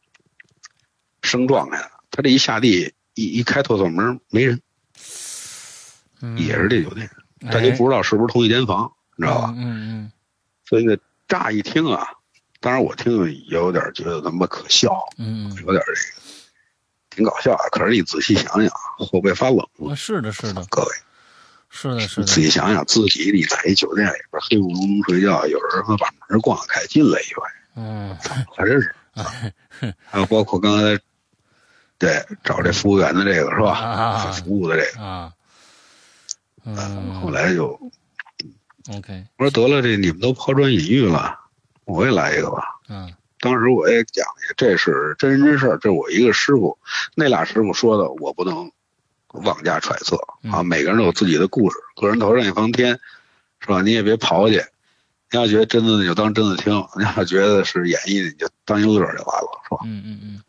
[1.21, 4.61] 生撞开的，他这一下地一一开厕所门没人。
[6.35, 7.07] 也是这酒店，
[7.51, 9.53] 但就不知道是不是同一间房，你知道吧？
[9.55, 10.11] 嗯嗯。
[10.65, 12.07] 所以呢，乍一听啊，
[12.59, 16.21] 当然我听也有点觉得他妈可笑，嗯，有点这个
[17.11, 17.61] 挺搞笑啊。
[17.71, 19.95] 可是你仔细想想，后背发冷了。
[19.95, 20.87] 是的，是的，各位，
[21.69, 22.25] 是的，是的。
[22.25, 27.43] 仔细想想，自己你在一酒店里边黑咕隆咚睡觉，有人他妈把门咣开进来一回，
[27.77, 28.17] 嗯，
[28.55, 29.23] 还真是啊。
[30.09, 30.99] 还有包括刚才
[31.99, 33.71] 对找这服务员的这个是吧？
[33.73, 35.31] 啊，服务的这个啊。
[36.65, 37.79] 嗯，后来就
[38.93, 39.25] ，OK。
[39.37, 41.39] 我说得了，这你们都抛砖引玉了，
[41.85, 42.63] 我也来一个吧。
[42.89, 46.77] 嗯，当时我也讲去，这是真人真事儿，这是我一个师傅，
[47.15, 48.69] 那俩师傅说的，我不能
[49.45, 50.17] 妄加揣测
[50.51, 50.61] 啊。
[50.61, 52.99] 每个人都有自己的故事，个人头上一方天，
[53.61, 53.81] 是吧？
[53.81, 54.65] 你也别刨去。
[55.29, 59.77] 你要觉得真的，你就当真的听；你要觉得是演绎的，你就当一乐就完了，是吧？
[59.83, 60.41] 嗯嗯嗯。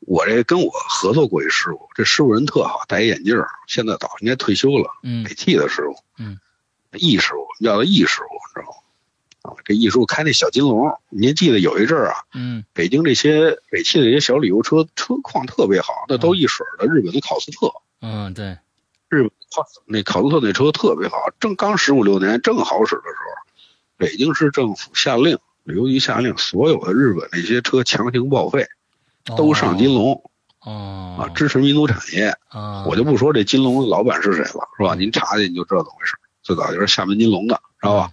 [0.00, 3.36] 我这跟我合作过一师傅，这师傅人特好，戴一眼镜
[3.66, 4.90] 现在早应该退休了。
[5.02, 5.24] 嗯。
[5.24, 5.96] 北汽的师傅。
[6.18, 6.38] 嗯。
[6.92, 8.78] 易师傅叫他易师傅，你知道吗？
[9.42, 12.22] 啊，这易师傅开那小金龙，您记得有一阵儿啊？
[12.34, 12.64] 嗯。
[12.72, 17.72] 北京这些北汽的这些小旅游车车况特别好，那都一水的日本的考斯特。
[18.00, 18.58] 嗯，对。
[19.08, 23.39] 日本考那考斯特那车特别好，正刚十五六年正好使的时候。
[24.00, 28.66] 北京市政府下令，旅游局下令，所有的日本那些车强行报废，
[29.36, 30.22] 都上金龙，
[30.58, 32.34] 啊，支持民族产业。
[32.48, 34.94] 啊，我就不说这金龙的老板是谁了，是吧？
[34.94, 36.14] 您查去你就知道怎么回事。
[36.42, 38.10] 最早就是厦门金龙的，知道吧？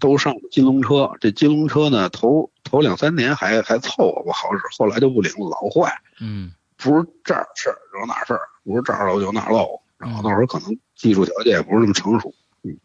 [0.00, 1.12] 都上金龙车。
[1.20, 5.94] 这金龙车呢，头头两三年还还凑合不好使，后来就不灵了，老坏。
[6.20, 9.80] 嗯，不是这儿事儿有哪事儿，不是这儿漏就那儿漏。
[9.98, 12.34] 然后到时候可能技术条件也不是那么成熟。
[12.64, 12.76] 嗯。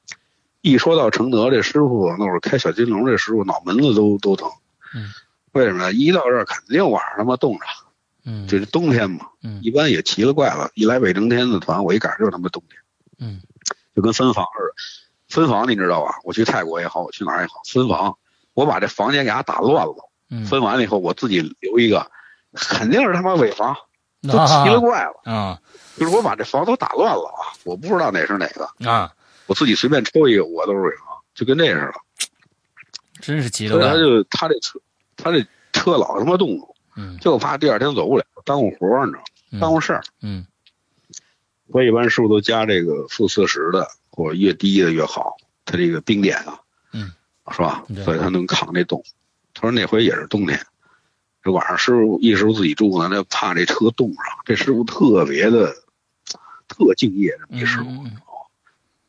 [0.68, 4.50] 一说到承德这师傅，那会儿开小金龙这师傅脑门子都都疼。
[4.94, 5.10] 嗯，
[5.54, 5.92] 为什么？
[5.92, 7.66] 一到这儿肯定晚上他妈冻着。
[8.26, 9.28] 嗯，就是冬天嘛。
[9.44, 12.80] 嗯，一般也奇了怪了，一来北征天的团，我一赶上就是他妈冬天。
[13.20, 13.42] 嗯，
[13.96, 14.74] 就跟分房似的。
[15.30, 16.20] 分房你知道吧？
[16.24, 18.18] 我去泰国也好，我去哪儿也好，分房，
[18.54, 20.10] 我把这房间给他打乱了。
[20.30, 22.10] 嗯，分完了以后，我自己留一个，
[22.54, 23.76] 肯定是他妈尾房，
[24.24, 25.32] 都奇了怪了。
[25.32, 25.60] 啊，
[25.98, 29.14] 就是我把这房都打乱了啊，我不知道哪是哪个啊。
[29.48, 31.94] 我自己随便抽一个，我都是尾房，就跟那似的，
[33.20, 33.74] 真是急了。
[33.74, 34.80] 所以他就他这车，
[35.16, 36.50] 他这车老他妈动
[37.20, 39.60] 就怕第二天走不了，耽误活你知道吗？
[39.60, 40.46] 耽误事儿，嗯。
[41.68, 46.58] 我一般师傅都加这个负四十的，或者越低的越好，他这个冰点啊，
[46.94, 47.12] 嗯，
[47.52, 47.84] 是吧？
[48.06, 49.04] 所以他能扛这冻。
[49.54, 50.58] 他说那回也是冬天，
[51.44, 54.24] 这晚上师傅一师傅自己住呢，他怕这车冻上。
[54.46, 55.76] 这师傅特别的
[56.70, 57.90] 特敬业，这么一师傅。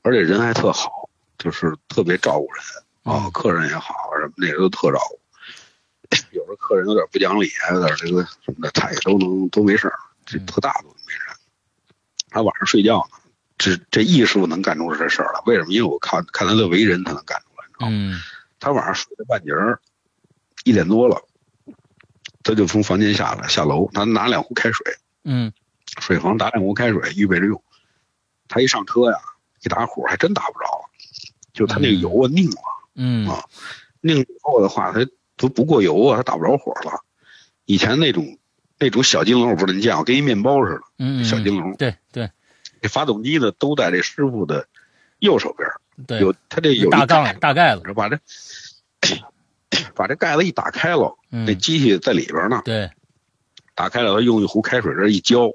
[0.02, 1.08] 而且人还特好，
[1.38, 2.64] 就是特别照顾人
[3.02, 5.18] 啊，客人也好什么那都特照顾。
[6.32, 9.92] 有时候客人有点不讲理，有点这个什么的，他也都能都没事
[10.24, 11.36] 这特大度没人。
[12.30, 13.18] 他晚上睡觉呢，
[13.58, 15.40] 这这艺术能干出这事儿来？
[15.46, 15.72] 为什么？
[15.72, 17.92] 因为我看看他的为人，他能干出来，知道吗？
[18.60, 19.80] 他晚上睡到半截儿，
[20.64, 21.22] 一点多了，
[22.42, 25.52] 他就从房间下来下楼，他拿两壶开水，嗯，
[26.00, 27.62] 水房打两壶开水，预备着用。
[28.48, 29.18] 他一上车呀。
[29.62, 30.90] 一打火还真打不着，
[31.52, 32.62] 就他那个油啊拧了，
[32.94, 33.28] 嗯。
[33.28, 33.44] 啊，
[34.00, 35.04] 拧以后的话，它
[35.36, 37.02] 都不过油啊，它打不着火了。
[37.64, 38.38] 以前那种
[38.78, 42.30] 那种小金龙，我不知道你见过，跟一面包似的，嗯，小金龙，对对，
[42.80, 44.68] 这发动机呢都在这师傅的
[45.18, 45.68] 右手边，
[46.06, 48.20] 对，有他这有大杠大盖子，把这
[49.94, 52.88] 把这盖子一打开了，那机器在里边呢，对，
[53.74, 55.50] 打开了，他用一壶开水这一浇。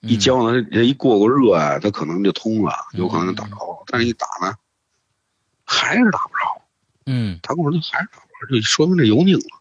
[0.00, 3.56] 一浇呢，这一过过热啊，它可能就通了，有可能打着。
[3.86, 4.54] 但是一打呢，
[5.64, 6.62] 还是打不着。
[7.04, 9.60] 嗯，他跟我说还是打不着，就说明这油拧了，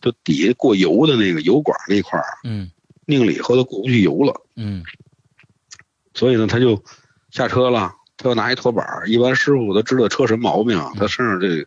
[0.00, 2.70] 就底下过油的那个油管那块儿，嗯，
[3.06, 4.40] 拧了以后它过不去油了。
[4.54, 4.84] 嗯，
[6.14, 6.84] 所以呢，他就
[7.30, 8.86] 下车了，他又拿一拖板。
[9.06, 11.66] 一般师傅他知道车什么毛病，他身上这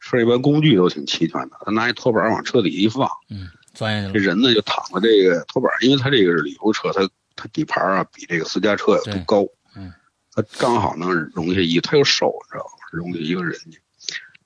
[0.00, 4.14] 车一般工具都挺齐全的，他拿一拖板往车底一放，嗯，钻下去了。
[4.14, 7.08] 这人呢就躺在这个拖板，因为他这个是旅游车，他。
[7.40, 9.90] 它底盘啊，比这个私家车要高，嗯，
[10.30, 12.86] 它刚好能容下一，它又瘦，你知道吗？
[12.92, 13.80] 容下一个人去。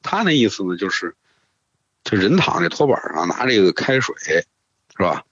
[0.01, 1.17] 他那意思呢，就是，
[2.05, 5.25] 这人躺在拖板上，拿这个开水，是吧？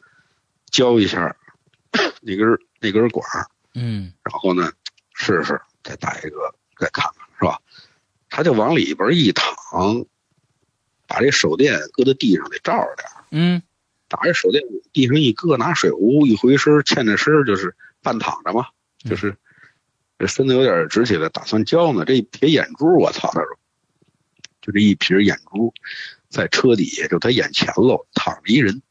[0.73, 1.37] 浇一下
[2.21, 3.25] 那根那根管
[3.75, 4.73] 嗯，然后呢，
[5.15, 7.61] 试试再打一个，再看看，是吧？
[8.29, 10.05] 他就往里边一躺，
[11.07, 13.63] 把这手电搁在地上得照着点嗯。
[14.13, 18.67] 打着手电，地上一搁，拿水壶一回身，欠着身就是半躺着嘛，
[18.99, 19.35] 就是
[20.19, 22.05] 这身子有点直起来，打算浇呢。
[22.05, 23.31] 这一撇眼珠，我操！
[23.33, 23.47] 他说，
[24.61, 25.73] 就这一撇眼珠，
[26.29, 28.83] 在车底下，就他眼前喽，躺着一人，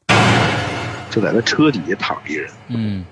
[1.08, 2.50] 就在他车底下躺着一人。
[2.66, 3.04] 嗯，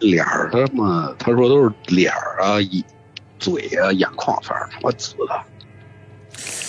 [0.00, 2.84] 脸儿他妈，他说都是脸儿啊，一
[3.38, 5.42] 嘴啊，眼眶反正他妈紫的，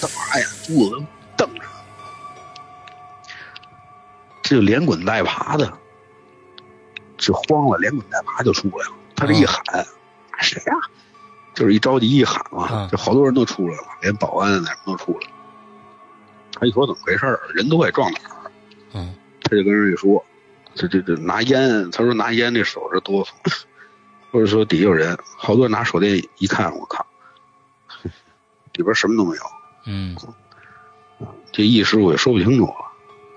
[0.02, 1.62] 大眼珠子瞪着。
[4.52, 5.72] 就连滚带爬的，
[7.18, 8.94] 就慌了，连滚带爬就出来了。
[9.16, 9.64] 他这一喊，
[10.42, 10.74] 谁呀？
[11.54, 15.34] 就是一着急一喊嘛，就好多人都出来了，连保安那什么都出来了。
[16.60, 18.52] 他一说怎么回事人都快撞哪儿？
[18.94, 20.22] 嗯，他就跟人一说，
[20.76, 23.30] 这这这拿烟，他说拿烟那手是哆嗦，
[24.32, 27.06] 或者说底下有人，好多人拿手电一看，我靠，
[28.74, 29.44] 里边什么都没有。
[29.86, 30.18] 嗯，
[31.54, 32.91] 这易师傅也说不清楚了。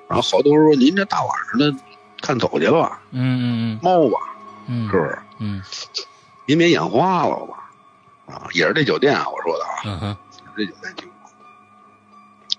[0.09, 1.75] 然后好多人说您这大晚上的
[2.21, 3.01] 看走去了吧？
[3.11, 4.19] 嗯嗯猫吧，
[4.67, 5.19] 嗯，是不是？
[5.39, 5.63] 嗯
[6.47, 7.71] 您别眼花了吧？
[8.27, 10.17] 啊，也是这酒店啊，我说的啊，嗯哼，
[10.57, 11.33] 这酒店情况。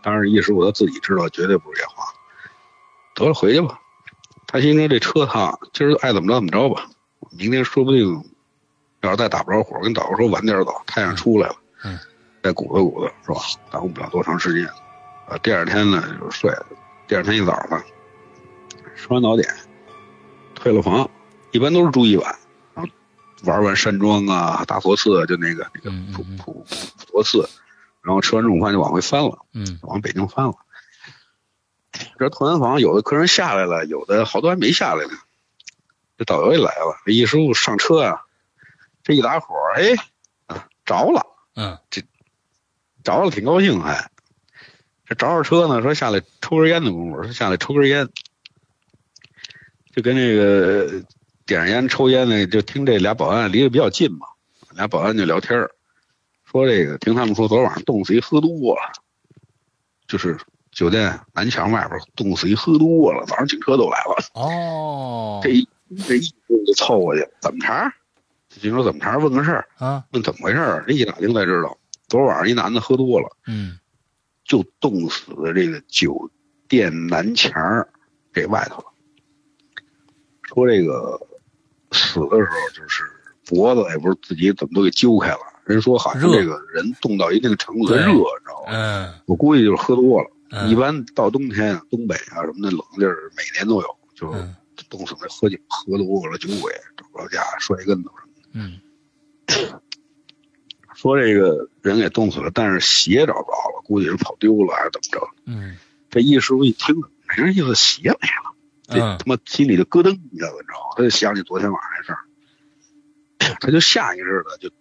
[0.02, 2.04] 当然，易师傅他自己知道，绝对不是眼花。
[3.14, 3.80] 得了，回去吧。
[4.48, 6.88] 他心说这车他今儿爱怎么着怎么着吧，
[7.32, 8.24] 明天说不定
[9.02, 11.98] 要是再打不着火，跟导游说晚点走，太阳出来了，嗯，
[12.44, 13.62] 再鼓捣鼓捣是吧？
[13.72, 14.68] 耽误不了多长时间。
[15.28, 16.66] 啊，第二天呢就睡了。
[17.08, 17.84] 第二天一早吧
[18.96, 19.48] 吃完早点，
[20.56, 21.10] 退了房，
[21.52, 22.36] 一般都是住一晚，
[22.74, 22.92] 然后
[23.44, 26.66] 玩完山庄啊、大佛寺啊，就那个那个普普
[26.98, 27.48] 普陀寺，
[28.02, 30.56] 然后吃完中午饭就往回翻了，嗯往北京翻了。
[32.18, 35.12] 这退完房，有的客人下来了，有的好多还没下来呢。
[36.18, 38.24] 这导游也来了，这一师傅上车啊，
[39.04, 39.94] 这一打火，哎，
[40.48, 42.02] 啊着了，嗯这
[43.04, 44.10] 着了，挺高兴还。
[45.08, 48.08] 这着着车呢，说下来抽根烟的功夫，说下来抽根烟，
[49.96, 51.04] 就跟那个
[51.46, 54.26] 点上烟抽烟呢，就听这俩保安离得比较近嘛，
[54.76, 55.72] 俩保安就聊天儿
[56.44, 58.94] 说这个听他们说昨晚上冻死一喝多了，
[60.08, 60.38] 就是
[60.72, 65.68] 酒店南墙外边冻死一喝多了，早上警车都来了，哦，这一
[66.08, 66.22] 这一
[66.66, 67.94] 就凑过去，怎么茬？
[68.60, 69.18] 就说怎么茬？
[69.18, 70.84] 问个事儿，啊问怎么回事儿？
[70.88, 73.38] 这一打听才知道，昨晚上一男的喝多了。
[73.46, 73.78] 嗯
[74.46, 76.30] 就冻死在这个酒
[76.70, 77.90] 店南墙儿
[78.32, 78.86] 这外头了。
[80.44, 81.20] 说这个
[81.92, 83.04] 死的时候就是
[83.46, 88.72] 脖子也不是自己怎么都给揪开了，人说好像热这个人冻到一定程度，热，你知道吗？
[88.72, 90.32] 嗯我估计就是喝多了。
[90.52, 94.32] 嗯，一般到冬天，东北啊什么的冷地儿，每年都有，就
[94.90, 98.50] 冻死那喝酒喝多了酒鬼找不着家摔跟头什么的。
[98.54, 98.80] 嗯
[101.06, 105.30] 说这个人给冻死了，但是鞋找不着了，估计是跑丢了还是怎么着？
[105.46, 105.78] 嗯
[106.10, 106.96] 这易师傅一听，
[107.28, 108.56] 没人意思，鞋没了，
[108.88, 110.96] 这嗯他妈心里就咯噔一下子，你知道吗？
[110.98, 114.72] 他就想起昨天晚上那事儿，他就下意识的就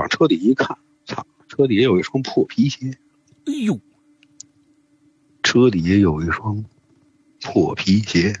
[0.00, 2.96] 往车底一看，操，车底下有一双破皮鞋，
[3.44, 3.78] 哎呦，
[5.42, 6.64] 车底下有一双
[7.42, 8.32] 破皮鞋，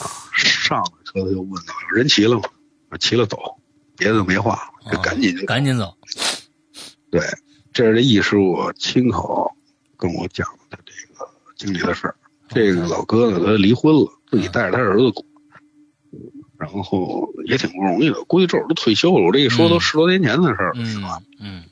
[0.00, 2.44] 啊，上了车他就问道：“人齐了吗？”
[2.88, 3.60] 啊，齐了，走，
[3.98, 5.94] 别的就没话，赶紧就赶紧走，
[7.10, 7.20] 对，
[7.72, 9.54] 这是这易师傅亲口
[9.96, 12.14] 跟我讲的他这个经历的事儿。
[12.48, 15.24] 这个老哥呢，他离婚了，自己带着他儿子过，
[16.58, 18.24] 然后也挺不容易的。
[18.24, 21.22] 估计这会儿都退休了，我这一说都嗯十多年前的事儿了，是嗯吧？
[21.40, 21.64] 嗯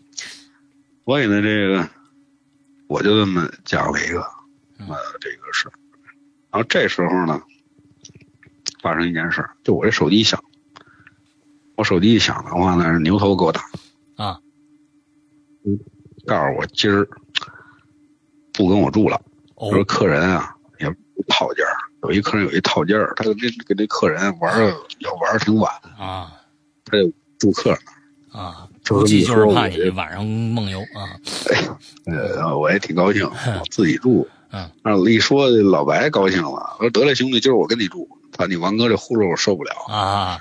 [1.07, 1.89] 所以呢，这个
[2.89, 4.21] 我就这么讲了一个
[4.79, 5.73] 嗯呃这个事儿。
[6.51, 7.41] 然后这时候呢，
[8.83, 10.43] 发生一件事儿，就我这手机响，
[11.77, 13.61] 我手机一响的话呢，是牛头给我打，
[14.17, 14.39] 啊
[16.27, 17.07] 告诉我今儿
[18.53, 19.21] 不跟我住了。
[19.57, 20.87] 哦说客人啊也
[21.29, 26.33] 套间儿，有一客人有一套间儿，他跟这跟这客人玩儿要玩儿挺晚，啊
[26.85, 27.97] 他就住客那儿。
[28.43, 31.17] 啊，就估计就是怕你晚上梦游啊，
[32.05, 33.25] 呃，我也挺高兴，
[33.59, 34.29] 我自己住。
[34.51, 39.73] 嗯，那，一说老白高兴了，说得嘞，兄弟，今儿我跟你住，怕你王哥这呼噜我受不了。
[39.89, 40.39] 啊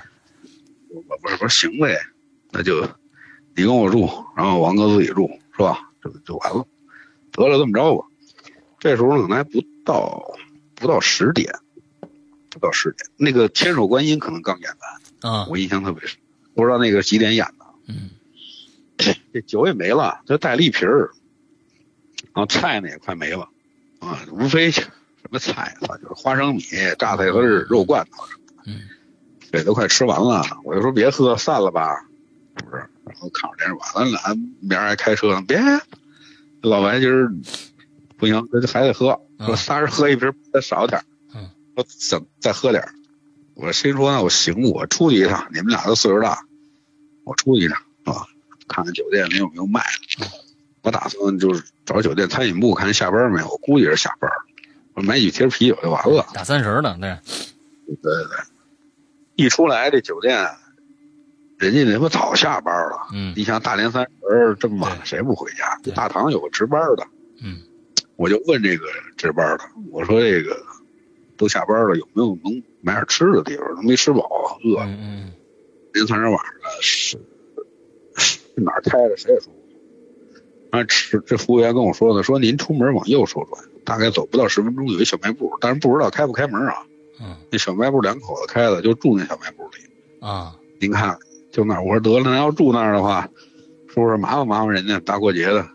[0.88, 1.98] 我我说行呗，
[2.50, 2.82] 那就
[3.54, 5.90] 你跟我住，然后王哥自己住，是吧？
[6.02, 6.66] 就就完了，
[7.32, 8.06] 得了，这么着吧。
[8.78, 10.36] 这时候可能还不到
[10.74, 11.52] 不到十点，
[12.50, 14.70] 不到十点，那个千手观音可能刚演
[15.22, 16.18] 完，啊我印象特别深，
[16.54, 17.66] 不知道那个几点演的。
[17.88, 18.10] 嗯
[19.32, 21.10] 这酒也没了，就带了一瓶儿，
[22.32, 23.48] 然后菜呢也快没了，
[23.98, 24.84] 啊，无非什
[25.30, 26.62] 么菜啊，就是花生米、
[26.98, 28.80] 榨菜和肉罐头什么的，嗯
[29.56, 30.42] 这都快吃完了。
[30.64, 32.04] 我就说别喝，散了吧，
[32.58, 32.82] 是不是？
[33.04, 35.58] 然后看着电视，完了，咱明儿还开车呢，别，
[36.60, 37.32] 老白今儿
[38.18, 42.92] 不行，这还得喝，嗯说仨人喝一瓶，再少点儿嗯，说怎再喝点儿
[43.54, 46.38] 我心说呢，我行，我出去一趟，你们俩都岁数大，
[47.24, 48.26] 我出去一趟啊，
[48.68, 49.80] 看看酒店里有没有卖
[50.18, 50.26] 的。
[50.82, 54.30] 我打算就是找酒店餐饮部看下班没有，我估计是下班。
[54.94, 56.26] 我买几瓶啤酒就完了。
[56.32, 57.18] 打三十的，对，
[57.86, 58.36] 对对对，
[59.36, 60.48] 一出来这酒店，
[61.58, 63.08] 人家那不早下班了。
[63.12, 65.92] 嗯你想大年三十这么晚，对谁不回家对？
[65.94, 67.06] 大堂有个值班的，
[67.42, 67.58] 嗯
[68.16, 68.84] 我就问这个
[69.16, 70.56] 值班的，我说这个
[71.36, 73.76] 都下班了，有没有能买点吃的地方？
[73.76, 74.80] 都没吃饱，饿。
[74.80, 75.32] 嗯嗯
[75.94, 77.18] 年三十晚上了是
[78.16, 79.78] 是哪儿开的，谁也说不清。
[80.70, 86.86] 啊，吃这服务员跟我说的，说您出门往右手转，大概走不到十分钟有一小卖部，但是不知道开不开门啊。
[87.20, 89.78] 嗯那小卖部两口子开的，就住那小卖部里。
[90.20, 91.18] 啊您看，
[91.50, 93.28] 就那儿，我说得了，那要住那儿的话，
[93.88, 95.00] 是不是麻烦麻烦人家？
[95.00, 95.66] 大过节的，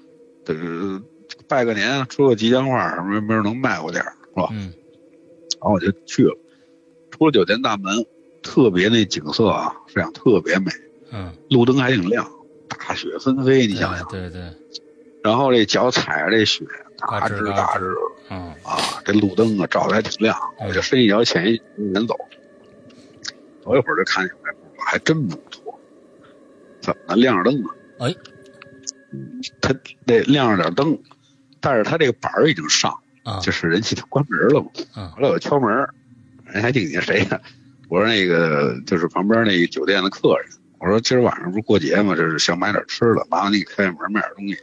[0.46, 1.02] 得
[1.48, 4.50] 拜个年，出个吉祥话，什么没准能卖我点是吧？
[4.52, 4.74] 嗯。
[5.60, 6.38] 然后我就去了，
[7.10, 8.06] 出了酒店大门，
[8.44, 10.72] 特别那景色啊，这样特别美。
[11.12, 11.32] 嗯。
[11.50, 12.30] 路灯还挺亮，
[12.68, 14.08] 大雪纷飞，你想想。
[14.08, 14.42] 对对。
[15.24, 16.66] 然后这脚踩着这雪，
[17.02, 17.94] 嘎吱嘎吱。
[18.30, 18.54] 嗯。
[18.64, 21.58] 啊，这路灯啊照的还挺亮，我就伸一脚浅一
[22.08, 22.16] 走。
[23.64, 24.36] 走一会儿就看见
[24.78, 25.80] 还真不错。
[26.80, 27.70] 怎么亮着灯呢？
[28.00, 28.16] 哎。
[29.60, 29.76] 他
[30.06, 30.98] 那亮着点灯，
[31.60, 32.98] 但是他这个板儿已经上。
[33.24, 34.70] 啊，就是人家关门了嘛。
[34.96, 35.70] 嗯，后来我敲门，
[36.46, 37.40] 人还听见谁呀？
[37.90, 40.50] 我说那个就是旁边那个酒店的客人。
[40.80, 44.58] 我说今儿晚上不是过节嘛，就是想买点吃的，麻烦你开开门买点东西。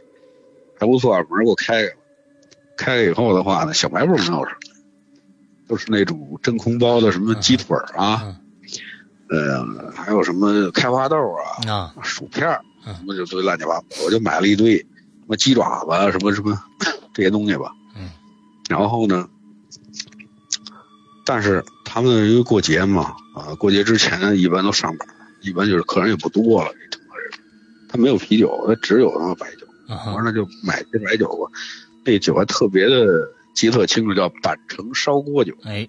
[0.77, 1.93] 还不错，门给我开开。
[2.79, 4.47] 开了以后的话呢，小卖部没有什么，
[5.67, 8.35] 都是那种真空包的什么鸡腿啊，
[9.29, 11.17] 呃，还有什么开花豆
[11.67, 12.47] 啊，薯片
[12.85, 13.85] 什么就堆乱七八糟。
[14.05, 14.85] 我就买了一堆什
[15.27, 16.57] 么鸡爪子什么什么
[17.13, 17.71] 这些东西吧。
[17.97, 18.09] 嗯
[18.69, 19.27] 然后呢？
[21.25, 25.07] 但是他们因为过节嘛，啊，过节之前一般都上班，
[25.41, 26.71] 一般就是客人也不多了。
[26.73, 27.31] 这整个人，
[27.89, 29.67] 他没有啤酒，他只有他妈白酒。
[29.87, 31.51] 我说那就买些白酒吧，
[32.09, 35.53] 那酒还特别的记特清楚，叫板城烧锅酒。
[35.63, 35.87] 哎，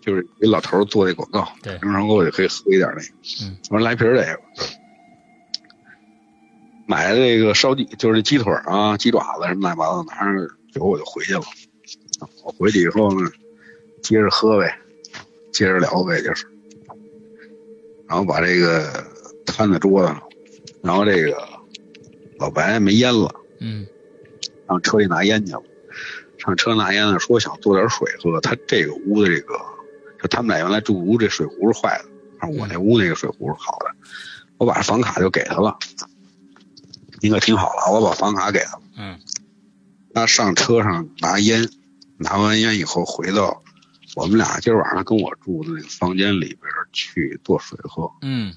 [0.00, 1.48] 就是给老头做那广告。
[1.62, 3.02] 对，平常我就可以喝一点那。
[3.46, 4.40] 嗯，我说来瓶这个，
[6.86, 11.42] 买这个烧鸡，就是这鸡腿啊、鸡爪子什么乱七八糟，拿着酒我就回去了。
[12.44, 13.30] 我回去以后呢，
[14.02, 14.76] 接着喝呗，
[15.52, 16.46] 接着聊呗，就是，
[18.08, 19.04] 然后把这个
[19.46, 20.22] 摊在桌子上，
[20.82, 21.38] 然后这个
[22.38, 23.86] 老白没烟了，嗯，
[24.70, 25.62] 上车里拿烟去了，
[26.38, 28.40] 上车拿烟呢，说想做点水喝。
[28.40, 29.54] 他这个屋的这个，
[30.22, 32.00] 就他们俩原来住屋这水壶是坏
[32.40, 33.94] 的，我那屋那个水壶是好的，
[34.56, 35.76] 我把房卡就给他了，
[37.20, 39.20] 应该听好了，我把房卡给他了，嗯，
[40.14, 41.68] 他上车上拿烟。
[42.22, 43.62] 拿完烟以后，回到
[44.14, 46.60] 我们俩今儿晚上跟我住的那个房间里边
[46.92, 48.54] 去做水喝，嗯，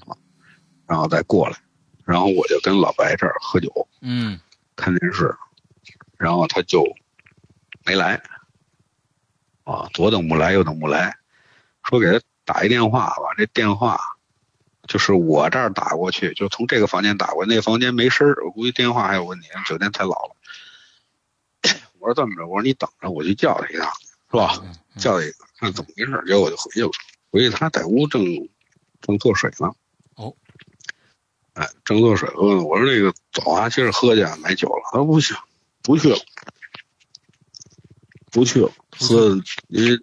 [0.86, 1.56] 然后再过来，
[2.04, 4.38] 然后我就跟老白这儿喝酒，嗯，
[4.76, 5.34] 看电视，
[6.18, 6.84] 然后他就
[7.84, 8.22] 没来，
[9.64, 11.16] 啊，左等不来，右等不来，
[11.84, 13.98] 说给他打一电话吧，这电话
[14.86, 20.36] 就是我这儿打过去，就从这个房间打过，那房间没声儿，我估计电话还有问题，酒店太老了。
[21.98, 23.90] 我说这么着，我说你等着，我去叫他一趟，
[24.30, 24.62] 是吧？
[24.98, 26.22] 叫他一个，看怎么回事。
[26.26, 26.90] 结果我就回去了。
[27.30, 28.22] 回去他在屋正
[29.00, 29.72] 正做水呢。
[30.16, 30.36] 哦，
[31.54, 32.62] 哎，正做水喝呢。
[32.62, 34.82] 我说那个走啊，接着喝去，买酒了。
[34.92, 35.36] 他说不行，
[35.84, 36.16] 不去了，
[38.32, 38.68] 不去了。
[38.98, 40.00] 喝，因为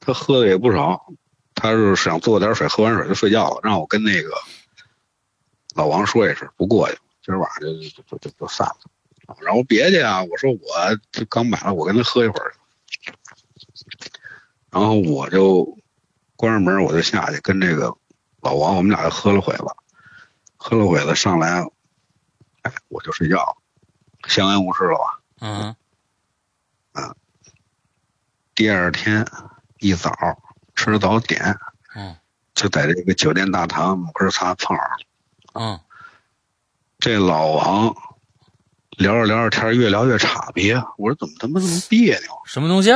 [0.00, 1.06] 他喝的也不少，
[1.54, 4.30] 他是想做点水，喝完水就睡觉了，让我跟那个
[5.74, 9.36] 老王说一声，不过去，今儿晚上就就就就就散了。
[9.40, 10.22] 然后别去啊！
[10.24, 10.58] 我说我
[11.12, 12.54] 这刚买了，我跟他喝一会儿。
[14.70, 15.78] 然后我就
[16.36, 17.94] 关上门，我就下去跟这个
[18.40, 19.64] 老王，我们俩就喝了会子，
[20.56, 21.62] 喝了会子上来，
[22.62, 23.56] 哎，我就睡觉，
[24.26, 25.20] 相安无事了吧？
[25.40, 25.76] 嗯。
[26.92, 27.14] 啊。
[28.54, 29.26] 第二天
[29.78, 30.12] 一早
[30.74, 31.56] 吃早点，
[31.94, 32.16] 嗯，
[32.54, 34.96] 就在这个酒店大堂门口擦碰上了。
[35.54, 35.80] 嗯。
[36.98, 37.94] 这老王。
[38.98, 40.74] 聊着聊着天，越聊越差别。
[40.98, 42.28] 我说怎么他妈这么别扭？
[42.44, 42.90] 什么东西？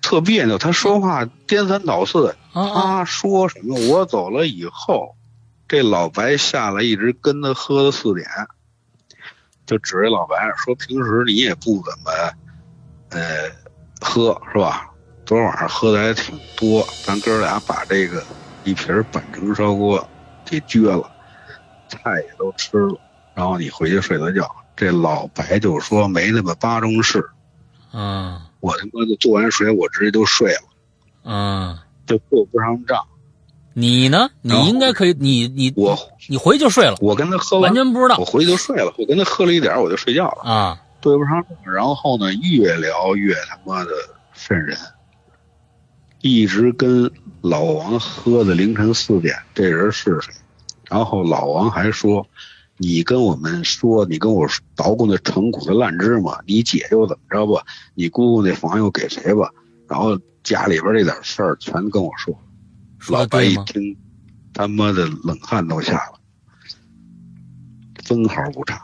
[0.00, 0.56] 特别扭。
[0.56, 2.34] 他说话颠三倒四。
[2.54, 3.76] 他说什么？
[3.88, 5.16] 我走了以后，
[5.66, 8.28] 这老白下来一直跟他喝到四点，
[9.66, 12.10] 就指着老白说：“平时你也不怎么，
[13.10, 13.50] 呃，
[14.00, 14.90] 喝是吧？
[15.24, 16.86] 昨晚上喝的还挺多。
[17.02, 18.24] 咱哥俩把这个
[18.62, 20.08] 一瓶板城烧锅
[20.44, 21.10] 给撅了，
[21.88, 23.00] 菜也都吃了。”
[23.34, 27.28] 然后你回去睡个觉，这老白就说没那么巴中事，
[27.92, 30.62] 嗯，我他妈的做完水我直接就睡了，
[31.24, 33.06] 嗯，就过不上账。
[33.78, 34.30] 你呢？
[34.40, 35.94] 你应该可以，你你我
[36.30, 36.96] 你回去就睡了。
[37.02, 38.90] 我跟他喝完全不知道，我回去就睡了。
[38.96, 41.44] 我跟他喝了一点我就睡觉了啊，对不上。
[41.62, 43.90] 然后呢，越聊越他妈的
[44.32, 44.78] 瘆人，
[46.22, 47.10] 一直跟
[47.42, 50.32] 老王喝的凌晨四点，这人是谁？
[50.88, 52.26] 然后老王还说。
[52.78, 57.62] 你跟我们说，你跟我捣鼓那成苦的烂芝麻，你姐又怎么着吧？
[57.94, 59.50] 你姑姑那房又给谁吧？
[59.88, 62.38] 然后家里边这点事儿全跟我说。
[63.08, 63.96] 老白一听，
[64.52, 66.18] 他妈的冷汗都下了，
[68.04, 68.80] 分毫不差。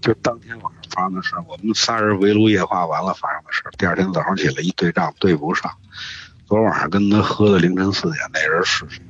[0.00, 5.70] 就当天晚上发生的事，我们仨人围炉夜话完了发生的事，第二天早上起来一对账对不上。
[6.46, 9.00] 昨晚上跟他喝的凌晨四点那人是谁？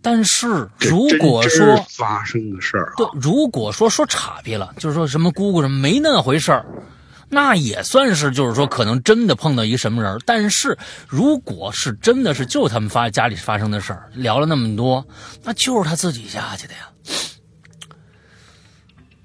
[0.00, 6.64] 但是如果说发生的事儿啊，对，如果说说岔劈了，就是说什么姑姑什么没那回事儿，
[7.34, 10.18] 那也算是就是说可能真的碰到一什么人。
[10.24, 15.06] 但是如果是真的是就他们发家里发生的事儿，聊了那么多，
[15.42, 16.88] 那就是他自己下去的呀。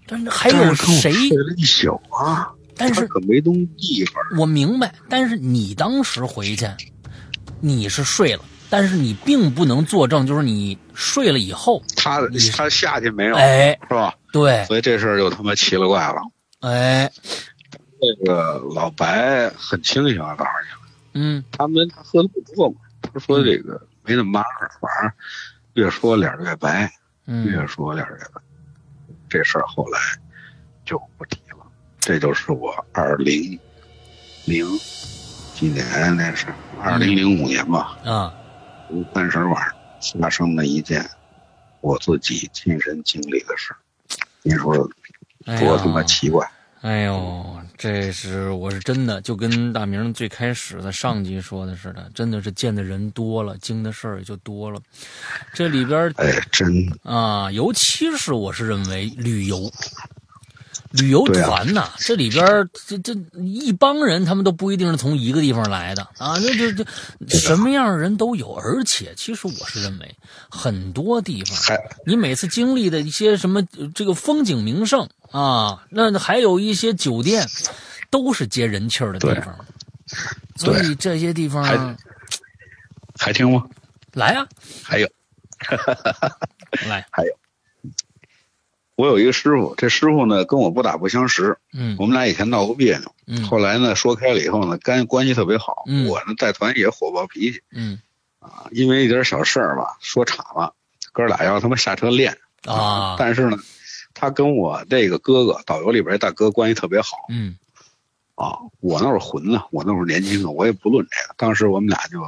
[0.08, 1.12] 但是还有谁？
[1.12, 4.16] 睡了一宿啊，但是可没动地方。
[4.40, 6.68] 我明白，但是你当时回去，
[7.62, 8.42] 你是睡了，
[8.72, 14.16] 但是你并不能作证，就是你睡了以后，他他下去没有，哎，是吧？
[14.34, 16.16] 对，所以这事儿就他妈奇了怪了。
[16.62, 17.12] 哎，
[18.02, 20.52] 这个老白很清醒啊，告诉
[21.14, 25.12] 你，嗯他们他喝的不多嘛，他说这个没那么麻烦，反正
[25.74, 26.90] 越说脸儿越白，
[27.26, 28.42] 嗯越说脸儿越白。
[29.28, 30.00] 这事儿后来
[30.86, 31.66] 就不提了。
[32.00, 33.60] 这就是我二零
[34.46, 34.66] 零
[35.54, 36.48] 几年那是
[36.82, 38.34] 二零零五年吧，啊，
[39.14, 39.62] 三十晚
[40.00, 41.08] 上发生的一件
[41.82, 43.78] 我自己亲身经历的事儿。
[44.42, 44.90] 您说
[45.46, 46.46] 哎多他妈奇怪！
[46.46, 54.80] 哎呦，这是我是真的，就跟大明最开始的上集说的似的，真的是见的人多了，经的事儿也就多了。
[55.54, 59.70] 这里边哎，真啊，尤其是我是认为旅游，
[60.92, 62.46] 旅游团呐、这里边
[62.88, 63.14] 这这
[63.44, 66.86] 一帮人，他们都不一定是从一个地方来的啊，那这这
[67.28, 70.16] 什么样的人都有，而且其实我是认为
[70.50, 77.48] 很多地方，你每次经历的一些什么呃这个风景名胜啊，那还有一些酒店，
[78.10, 79.66] 都是接人气儿的地方，
[80.56, 81.98] 所以这些地方还
[83.18, 83.68] 还听吗？
[84.14, 84.48] 来啊，
[84.84, 85.10] 还有。
[86.88, 87.34] 来，还有，
[88.96, 91.96] 我有一个师傅，这师傅呢跟我不打不相识，嗯。
[92.00, 93.44] 我们俩以前闹过别扭，嗯。
[93.44, 95.84] 后来呢说开了以后呢，干关系特别好。
[95.88, 96.08] 嗯。
[96.08, 97.62] 我呢带团也火爆脾气。
[97.72, 98.00] 嗯。
[98.40, 100.74] 啊，因为一点小事儿吧，说岔了，
[101.12, 102.38] 哥俩要他妈下车练。
[102.66, 103.58] 啊，但是呢，
[104.20, 107.56] 他跟我这个哥哥导游里边这大哥关系特别好嗯
[108.36, 108.58] 啊。
[108.82, 111.34] 我那会儿混呢，我那会儿年轻呢，我也不论这个。
[111.38, 112.20] 当时我们俩就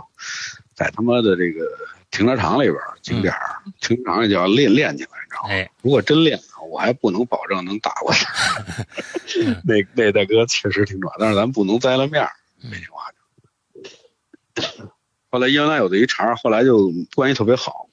[0.73, 1.67] 在他妈的这个
[2.09, 5.49] 停车场里边儿景点儿，停车场里就要练练起来，你知道吗？
[5.49, 6.39] 哎如果真练，
[6.69, 8.63] 我还不能保证能打过他。
[9.65, 12.31] 那那大哥确实挺壮，但是咱不能栽了面儿，
[12.61, 14.63] 那句话就。
[15.29, 17.87] 后来原来有的一茬儿，后来就关系特别好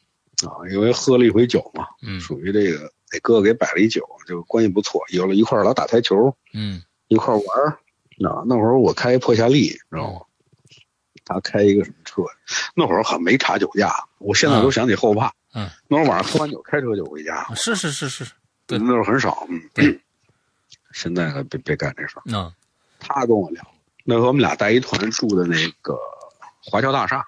[0.44, 7.78] 啊，因为喝了一回酒嘛，嗯属于这个给哥哥给摆了一酒，就关系不错，有了一块儿老打台球，嗯一块儿玩儿。
[8.18, 10.20] 啊，那会儿我开破夏利，知道吗？
[11.24, 12.28] 他开一个什么车呀？
[12.74, 15.32] 那会儿可没查酒驾，我现在都想起后怕。
[15.54, 18.24] 嗯，那会儿晚上喝完酒开车就回家，是是是是，
[18.66, 19.46] 对那会儿很少。
[19.76, 20.00] 嗯，
[20.92, 22.22] 现在可别别干这事儿。
[22.24, 22.52] 那
[22.98, 23.62] 他跟我聊，
[24.04, 25.96] 那时候我们俩带一团住的那个
[26.64, 27.24] 华侨大厦，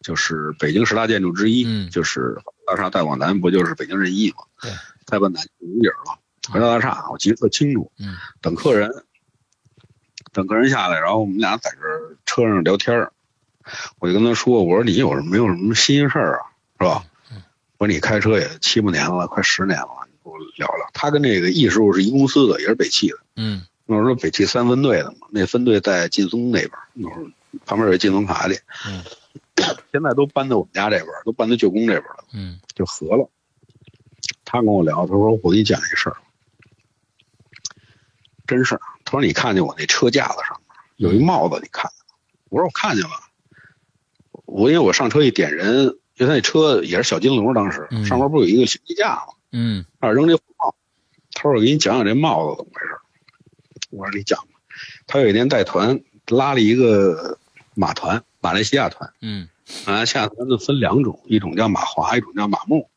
[0.00, 2.34] 就是北京十大建筑之一，嗯就是
[2.66, 4.44] 大厦再往南不就是北京人艺嘛？
[4.62, 4.70] 对，
[5.06, 6.18] 再往南就五影了。
[6.52, 8.90] 回到大厦我记得特清楚，嗯等客人，
[10.32, 13.12] 等客人下来，然后我们俩在这车上聊天儿
[13.98, 16.44] 我就跟他说：“我说你有什么有什么新鲜事儿啊？
[16.78, 17.04] 是吧？
[17.78, 20.90] 我说你开车也七八年了，快十年了，你跟我聊聊。
[20.92, 23.16] 他跟那个易师傅是一公司的，也是北汽的。
[23.36, 27.26] 嗯那时候北汽三分队的嘛，那分队在劲松那边儿，那会儿
[27.64, 29.02] 旁边有一劲松卡店，嗯
[29.92, 33.30] 现在都搬到我们家这边儿，都搬到旧宫这边儿了，嗯就合了。
[34.44, 36.16] 他跟我聊，他说我给你讲一事儿，
[38.46, 38.80] 真事儿。
[39.04, 41.90] 他说你看见我那车架子上面有一帽子，你看？
[42.48, 43.10] 我说我看见了。
[44.46, 45.86] 我因为我上车一点人，
[46.16, 49.34] 因为他那车也是小金龙，当时嗯上面不是有一个行李架吗？
[49.52, 50.74] 嗯那扔这帽，
[51.32, 52.94] 他说我给你讲讲这帽子怎么回事。
[53.90, 54.60] 我说你讲吧。
[55.06, 57.38] 他有一天带团拉了一个
[57.74, 59.12] 马团，马来西亚团。
[59.20, 59.48] 嗯
[59.86, 62.88] 马来西亚团呢分两种，一种叫马华，一种叫马木。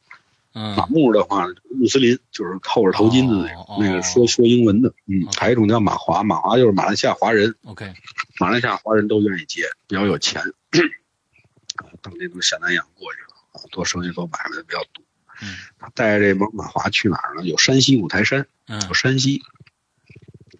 [0.57, 4.91] 马嗯木的话，穆斯林就是扣着头巾的那个，那个说说英文的。
[5.05, 7.93] 嗯，哦还有一种叫马华，马华就是马来西亚华人，，OK，
[8.39, 10.41] 马来西亚华人都愿意接，比较有钱。
[10.41, 15.03] 啊，当地都下南洋过去了，啊，做生意做买卖的比较多。
[15.43, 17.43] 嗯他带着这帮马华去哪儿呢？
[17.43, 19.39] 有山西五台山，嗯有山西，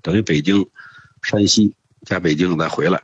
[0.04, 0.70] 等于北京、
[1.24, 1.74] 山西
[2.06, 2.98] 加北京再回来，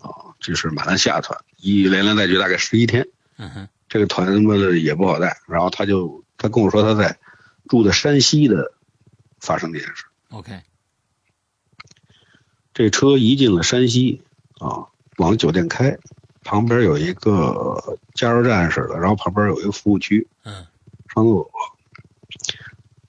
[0.00, 5.36] 啊，这是马来西亚团，一连连带去大概十一天，嗯哼这个团他妈的也不好带。
[5.46, 7.18] 然后他就他跟我说他在
[7.68, 8.72] 住在山西的
[9.38, 10.62] 发生这件事，，OK，
[12.72, 14.22] 这车一进了山西
[14.58, 14.88] 啊，
[15.18, 15.98] 往酒店开，
[16.42, 20.66] 旁边有一个加油站似的，然后旁边有一个服务区，嗯。
[21.14, 21.50] 上厕所，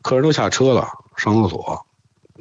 [0.02, 1.86] 客人都下车了，上厕所，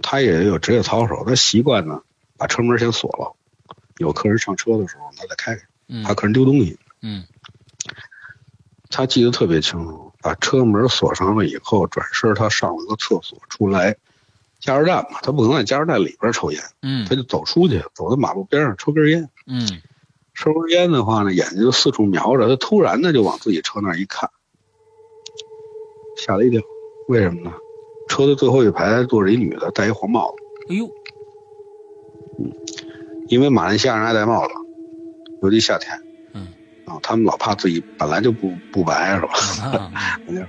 [0.03, 2.03] 他也有职业操守，他习惯呢
[2.37, 3.37] 把车门先锁了，
[3.99, 6.03] 有客人上车的时候他再开开，嗯。
[6.03, 6.77] 怕客人丢东西。
[7.01, 7.25] 嗯。
[7.30, 7.30] 他
[8.91, 13.97] 他记得特别清楚，把车门锁上了以后，转身他上了个厕所，出来，
[14.59, 19.31] 加油站嘛，他不可能在加油站里边抽烟，嗯他就走出去，走到马路边上抽根烟。
[19.47, 19.81] 嗯
[20.35, 24.31] 抽根烟的话呢，眼睛就四处瞄着，他突然的就往自己车那儿一看，
[26.17, 26.61] 吓了一跳。
[27.09, 27.53] 为什么呢？
[28.09, 30.87] 车的最后一排坐着一女的，戴一黄帽子，哎呦，
[32.39, 32.53] 嗯
[33.29, 34.55] 因为马来西亚人爱戴帽子，
[35.43, 36.10] 尤其夏天。
[36.91, 39.31] 嗯啊，他们老怕自己本来就不不白是吧？
[39.79, 39.93] 啊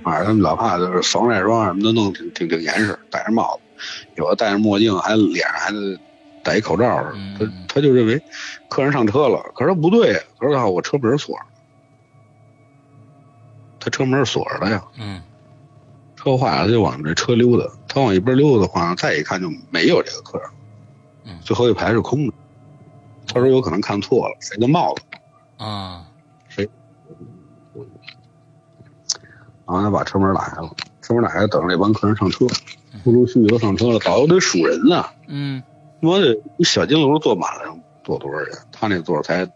[0.02, 5.98] 反正他们老怕就是防晒霜什么的弄挺挺挺严实，戴着帽子，有的戴着墨镜，还脸上还得
[6.42, 6.86] 戴一口罩。
[7.14, 8.22] 嗯他他就认为
[8.68, 11.44] 客人上车了，可是他不对，可是他我车门锁着，
[13.80, 15.22] 他车门锁着的呀，嗯
[16.16, 20.48] 车坏了他就往这车溜达，他往一边溜达的话，再一看就没有这个客人，
[21.24, 22.32] 嗯最后一排是空的。
[23.26, 25.02] 他说有可能看错了，谁的帽子？
[25.64, 26.04] 啊
[29.72, 30.70] 然后他把车门打开了，
[31.00, 32.46] 车门打开，等着那帮客人上车，
[33.04, 35.04] 陆陆续续都上车了，导游得数人呢。
[35.28, 35.62] 嗯
[36.00, 38.58] 我得一小金楼坐满了，坐多少人？
[38.70, 39.48] 他那座才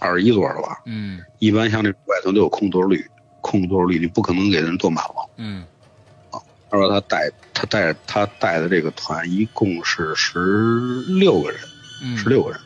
[0.00, 0.82] 二十一座了吧？
[0.84, 3.08] 嗯一般像这外头都有空座率，
[3.40, 5.30] 空座率你不可能给人坐满了。
[5.36, 5.64] 嗯
[6.68, 10.38] 他说他带他带他带的这个团一共是十
[11.18, 11.60] 六个人，
[12.02, 12.58] 嗯，十六个人。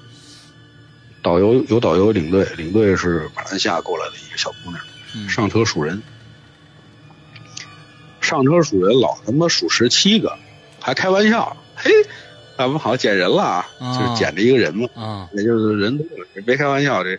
[1.23, 4.81] 导游有导游领队，领队是马来西亚过来的一个小姑娘，
[5.15, 6.01] 嗯上车数人，
[8.27, 10.37] 上车数人老他妈数十七个，
[10.81, 11.91] 还开玩笑，嘿，
[12.59, 17.17] 咱们好像捡人了啊，啊就是捡着一个人嘛，啊也就是人多了，别开玩笑，这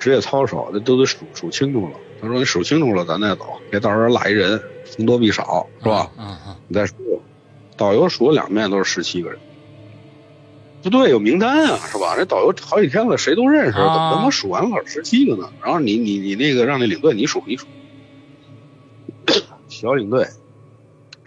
[0.00, 1.92] 职业操守，这都得数数清楚了。
[2.20, 6.10] 他说你数清楚了，咱再走，别到时候落一人，凶多必少，是吧？
[6.16, 6.96] 啊啊你再说，
[7.76, 9.38] 导游数了两遍都是十七个人，
[10.82, 12.16] 不对，有名单啊，是吧？
[12.16, 15.48] 这导游好几天了，谁都认识，怎啊么他妈数完了十七个呢？
[15.62, 17.66] 然后你你你那个让那领队你数一数，
[19.68, 20.26] 小领队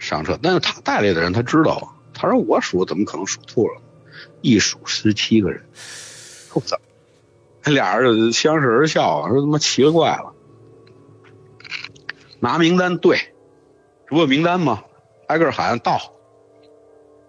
[0.08, 3.80] 上车，但是他带来的人他知道啊，他说我数怎么可能数错了？
[4.42, 5.64] 一数十七个人，
[6.52, 6.76] 我操！
[7.64, 10.32] 那俩人相视而笑啊，说他妈奇了怪了。
[12.40, 13.16] 拿名单对，
[14.06, 14.84] 这不有名单吗？
[15.28, 15.98] 挨个喊到，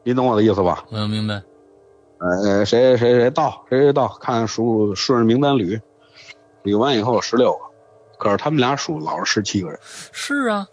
[0.04, 0.86] 你懂我的意思吧？
[0.90, 1.42] 我明白，
[2.20, 5.82] 呃，谁谁谁到，谁谁到，看数顺着名单捋，
[6.66, 7.60] 捋完以后十六个，
[8.20, 9.80] 可是他们俩数老是十七个人，
[10.12, 10.68] 是啊。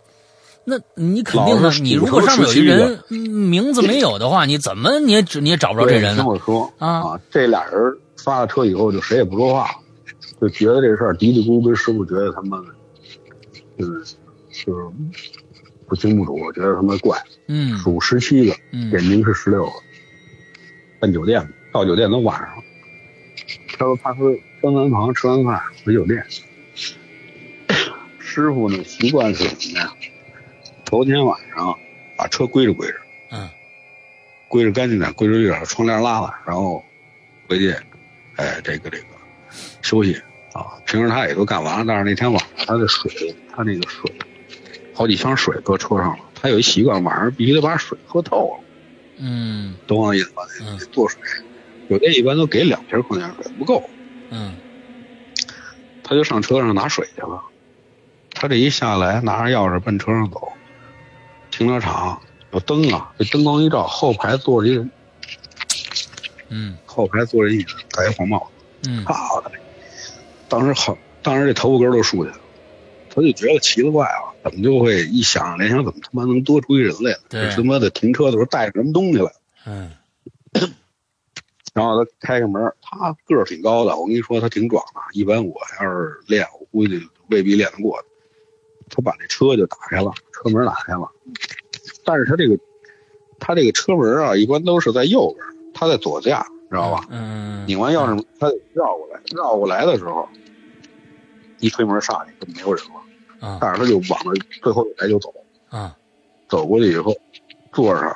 [0.65, 6.27] 那你肯定的你如果上面有一人嗯名字没有的话，你怎么你也你也找不着这人呢听？
[6.27, 7.75] 我说啊这俩人
[8.17, 9.69] 发了车以后就谁也不说话，
[10.41, 12.67] 就觉得这事儿嘀嘀咕咕跟师傅觉得他妈的，
[13.79, 14.15] 就是
[14.65, 14.87] 就是
[15.89, 19.73] 不清不楚，觉得他妈怪，嗯数十七个，嗯点名是十六个，
[21.01, 22.63] 奔酒店到酒店都晚上了，
[23.77, 26.25] 他说他说分完房吃完饭回酒店，
[28.21, 29.93] 师傅呢习惯是什么呀？
[30.93, 31.79] 头天晚上
[32.19, 33.49] 把车归置归置，嗯
[34.47, 36.85] 归置干净点，归置一点，窗帘拉了，然后
[37.49, 37.75] 回去，
[38.37, 39.05] 哎，这个这个
[39.81, 40.21] 休息
[40.53, 40.77] 啊。
[40.85, 44.13] 平时他也都干完了，但是那天晚上他的水，他那个水，
[44.93, 46.19] 好几箱水搁车上了。
[46.35, 48.65] 他有一习惯，晚上必须得把水喝透了，
[49.17, 50.43] 嗯懂我的意思吧？
[50.61, 51.19] 嗯得做水，
[51.89, 53.83] 酒店一般都给两瓶矿泉水，不够，
[54.29, 54.55] 嗯
[56.05, 57.43] 他就上车上拿水去了。
[58.35, 60.53] 他这一下来，拿着钥匙奔车上走，
[61.63, 64.91] 停车场有灯啊，这灯光一照，后排坐着一人，
[66.49, 68.51] 嗯后排坐着一人，戴一黄帽
[68.83, 68.91] 子。
[68.91, 69.53] 嗯好的！
[70.49, 72.43] 当时好，当时这头发根都竖起来了，
[73.09, 77.19] 他就觉得奇了怪了，怎么就会一想联想，怎么他妈能多出一人来呢？
[77.29, 79.33] 对这他妈的停车的时候带着什么东西来？
[79.67, 79.93] 嗯
[81.75, 85.01] 然后他开开门，他个儿挺高的，我跟你说他挺壮的。
[85.13, 88.09] 一般我要是练，我估计未必练得过他。
[88.95, 91.11] 他把这车就打开了，车门打开了，
[92.05, 92.59] 但是他这个
[93.41, 97.07] 他这个车门啊，一般都是在右边，他在左驾，知道吧？
[97.09, 100.29] 嗯，拧完钥匙，他得绕过来，绕过来的时候，
[101.59, 102.85] 一推门上去就没有人
[103.41, 104.33] 了，啊但是他就往那
[104.63, 105.33] 最后一排就走，
[105.71, 105.97] 啊
[106.49, 107.17] 走过去以后，
[107.73, 108.15] 座上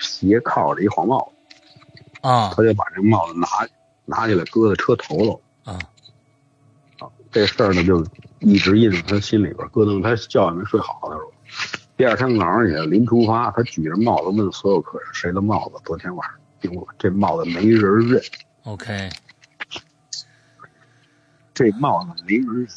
[0.00, 3.46] 斜靠着一黄帽子，啊他就把这帽子拿
[4.04, 5.40] 拿起来搁在车头了。
[5.64, 5.78] 啊
[7.30, 8.02] 这事儿呢，就
[8.40, 10.02] 一直印在他心里边，咯噔。
[10.02, 11.32] 他觉也没睡好的时候，
[11.96, 18.22] 第二天早上起来临出发，他举着帽子问所有客人：“谁的帽子昨天晚上丢了？”这帽子没人认
[18.64, 19.10] ，，OK，
[21.54, 22.68] 这帽子没人认，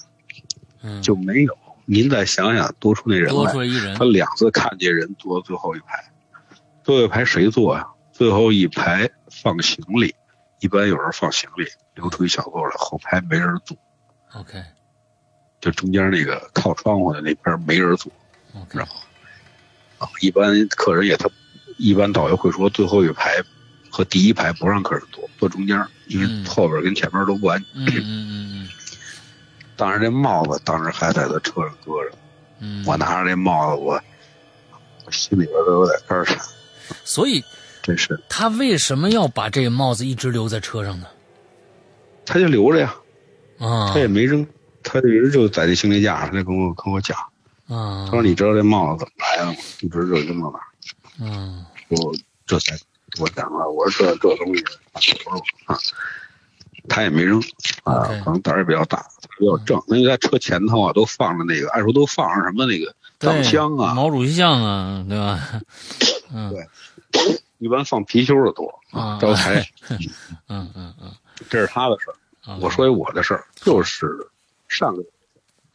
[0.82, 1.58] 嗯，就没有。
[1.86, 6.12] 您再想想，多出那人多来，出一人他，两次看见人坐最后一排，
[6.84, 7.88] 最后一排谁坐呀？
[8.12, 10.14] 最后一排放行李，
[10.60, 13.76] 一般有人放行李，留出一小座来，后排没人坐。
[14.34, 14.64] OK，
[15.62, 18.12] 就中间那个靠窗户的那边没人坐，
[18.70, 18.92] 知道吗？
[20.00, 21.30] 啊，一般客人也他，
[21.78, 23.42] 一般导游会说最后一排
[23.92, 27.96] 和第一排不让客人坐，坐中间，因为后边跟前面都不安全。
[28.02, 28.70] 嗯嗯嗯嗯。
[29.78, 32.12] 当时，这帽子当时还在他车上搁着。
[32.60, 32.84] 嗯。
[32.88, 34.02] 我拿着这帽子，我
[35.06, 36.38] 我心里边都有点肝颤。
[37.04, 37.44] 所以，
[37.84, 41.06] 真是他为什么要把这个帽子一直留在车上呢？
[42.26, 42.96] 他就留着呀。
[43.60, 43.92] 啊。
[43.94, 44.46] 他也没扔，
[44.84, 47.18] 他一直就在这行李架上，他跟我跟我讲。
[47.68, 48.06] 啊。
[48.06, 49.58] 他说：“你知道这帽子怎么来的吗？
[49.82, 50.66] 一直就扔到那儿。”
[51.22, 51.66] 嗯。
[51.90, 52.14] 我
[52.46, 52.78] 这才
[53.20, 54.64] 我讲了，我说这这东西
[55.66, 55.78] 啊，
[56.90, 57.42] 他也没扔
[57.84, 59.06] 啊，可能胆儿也比较大，
[59.38, 59.82] 比较正。
[59.88, 65.40] 因为在车前头啊，都放着那个，按说都放着什么那个藏香啊，毛主席像啊，对吧？
[66.34, 66.50] 嗯，
[67.12, 69.66] 对，一般放貔貅的多啊，招财。
[70.48, 71.12] 嗯嗯嗯，
[71.50, 74.08] 这是他的事儿，我说一我的事儿，就是
[74.72, 75.10] 上个月，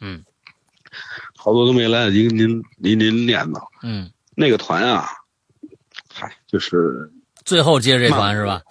[0.00, 0.24] 嗯，
[1.36, 5.06] 好多都没来得及跟您您您念叨，嗯，那个团啊，
[6.12, 7.12] 嗨，就是
[7.44, 8.62] 最后接这团是吧？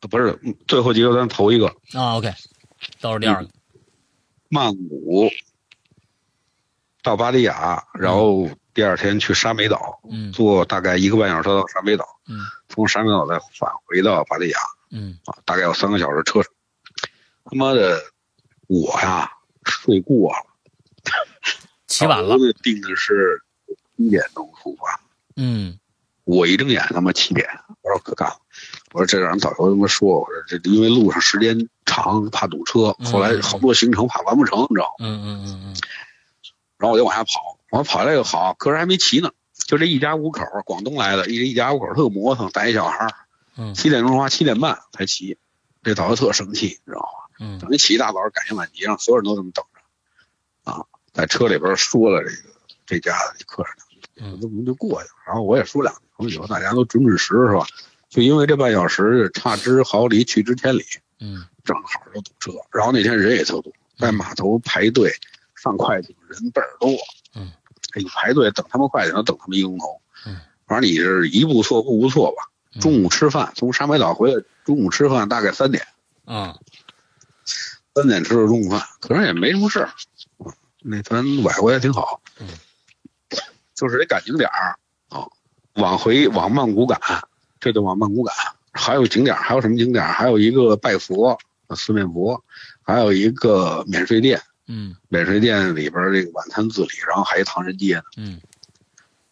[0.00, 1.66] 不是，最后几个咱头一个。
[1.94, 2.32] 啊，OK，
[3.00, 3.50] 倒数第二个，
[4.48, 5.30] 曼谷
[7.02, 12.38] 到巴厘亚，然后第二天去沙美岛，嗯，坐大概一个半小时到沙美岛，嗯，
[12.68, 14.58] 从沙美岛再返回到巴厘亚，
[14.90, 16.52] 嗯，啊，大概要三个小时车程。
[17.44, 18.00] 他妈的，
[18.66, 19.30] 我呀
[19.64, 20.38] 睡过了，
[21.86, 23.42] 起晚了，定的是
[23.96, 25.00] 一点钟出发，
[25.36, 25.78] 嗯。
[26.24, 27.48] 我一睁眼，他妈七点，
[27.82, 28.36] 我说可干了，
[28.92, 35.06] 我说这让导游他妈说，我说这因为路上时间长，怕堵车，后来好多行程怕完不成，你知道吗？
[35.06, 35.76] 嗯嗯嗯嗯。
[36.78, 39.30] 然后我就往下跑，我跑下来又好，客人还没骑呢，
[39.68, 43.06] 就这一家五口，广东来的，一一家五口特磨蹭，带一小孩
[43.56, 43.72] 嗯。
[43.74, 45.38] 七点钟出发，七点半才骑，
[45.84, 47.25] 这导游特生气，你知道吗？
[47.40, 47.58] 嗯。
[47.58, 52.42] 等于起一大早赶一晚集，让所有人都这么等着，啊，在车里边说了这个
[52.86, 53.72] 这家的客人。
[54.18, 55.14] 嗯，这不就过去了？
[55.26, 57.66] 然后我也说两句，说以后大家都准准时是吧？
[58.08, 60.84] 就因为这半小时差之毫厘，去之千里。
[61.20, 62.52] 嗯，正好就堵车。
[62.72, 65.12] 然后那天人也特多，在码头排队
[65.54, 66.90] 上快艇人倍儿多。
[67.34, 67.52] 嗯，
[67.96, 70.00] 一排队等他们快艇，等他们一个钟头。
[70.26, 72.80] 嗯，反正你是一步错步步错吧？
[72.80, 75.86] 中午吃饭，从沙美岛回来，中午吃饭大概三点。
[76.24, 76.58] 啊，
[77.96, 79.88] 三点吃的中午饭，可是也没什么事儿。
[80.82, 82.20] 那团崴回来挺好。
[82.38, 82.46] 嗯。
[83.74, 84.76] 就是得赶景点儿
[85.08, 85.26] 啊，
[85.76, 87.00] 往回往曼谷赶，
[87.58, 88.34] 这就往曼谷赶。
[88.70, 90.12] 还有景点儿，还有什么景点儿？
[90.12, 91.38] 还有一个拜佛，
[91.74, 92.44] 四面佛，
[92.82, 94.42] 还有一个免税店。
[94.66, 98.02] 嗯，免税店里边这个晚餐自理，然后还有唐人街呢。
[98.18, 98.42] 嗯，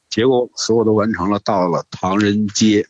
[0.08, 2.88] 结果所有都完成了，到了唐人街，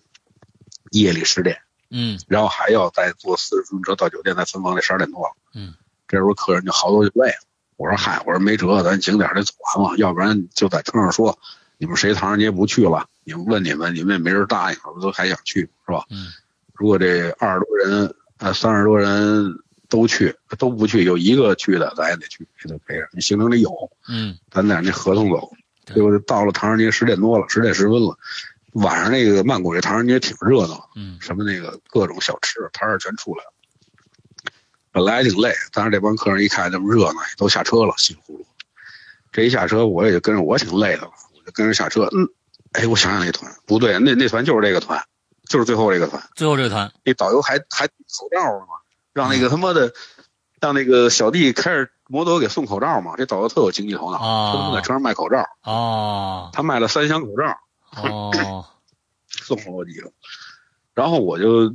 [0.93, 1.59] 夜里十点。
[1.97, 5.33] 嗯，然后还要再坐四十分钟车到酒店，再分房，得十二点多了。
[5.55, 5.73] 嗯，
[6.09, 7.37] 这时候客人就好多就累了。
[7.77, 11.39] 我说嗨，我说没辙，咱景点得走完了，要不然就在车上说，
[11.79, 13.09] 你们谁唐人街不去了？
[13.23, 16.05] 你们问你们，你们也没人答应，不都还想去是吧？
[16.11, 16.27] 嗯，
[16.75, 19.57] 如果这二十多人，呃，三十多人
[19.89, 23.09] 都去，都不去，有一个去的，咱也得去，也得陪着。
[23.13, 23.71] 你行程里有，
[24.09, 25.51] 嗯，咱得那合同走。
[25.87, 28.19] 结果到了唐人街十点多了，十点十分了，
[28.75, 33.53] 晚上那个曼谷这唐人街挺热闹，嗯，什么那个各种小吃摊儿全出来了。
[34.91, 38.47] 本来挺累，但是这帮客人一看这么热闹，都下车了，稀里糊涂。
[39.33, 42.09] 这一下车，我也就跟着，我挺累的了，我就跟着下车。
[42.13, 42.29] 嗯，
[42.73, 45.05] 哎，我想想那团不对，那那团就是这个团，
[45.49, 46.23] 就是最后这个团。
[46.37, 48.75] 最后这个团，那导游还还口罩呢嘛，
[49.13, 49.93] 让那个他妈的，
[50.61, 53.15] 让那个小弟开着摩托给送口罩嘛。
[53.17, 55.45] 这导游特有经济头脑，他他妈在车上卖口罩。
[55.63, 56.51] 哦。
[56.53, 57.57] 他卖了三箱口罩。
[57.97, 58.67] 哦。
[59.29, 60.13] 送了我几个，
[60.95, 61.75] 然后我就。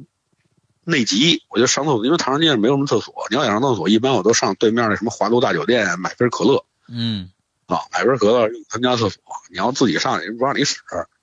[0.86, 3.14] 内急，我就上厕所，因为唐人街上没有什么厕所。
[3.30, 6.66] 你要想上厕所，一般我都上对面那什么华都大酒店买瓶可乐。
[6.88, 7.30] 嗯，
[7.68, 9.22] 啊，买瓶可乐用他们家厕所。
[9.52, 10.78] 你要自己上去，人不让你使，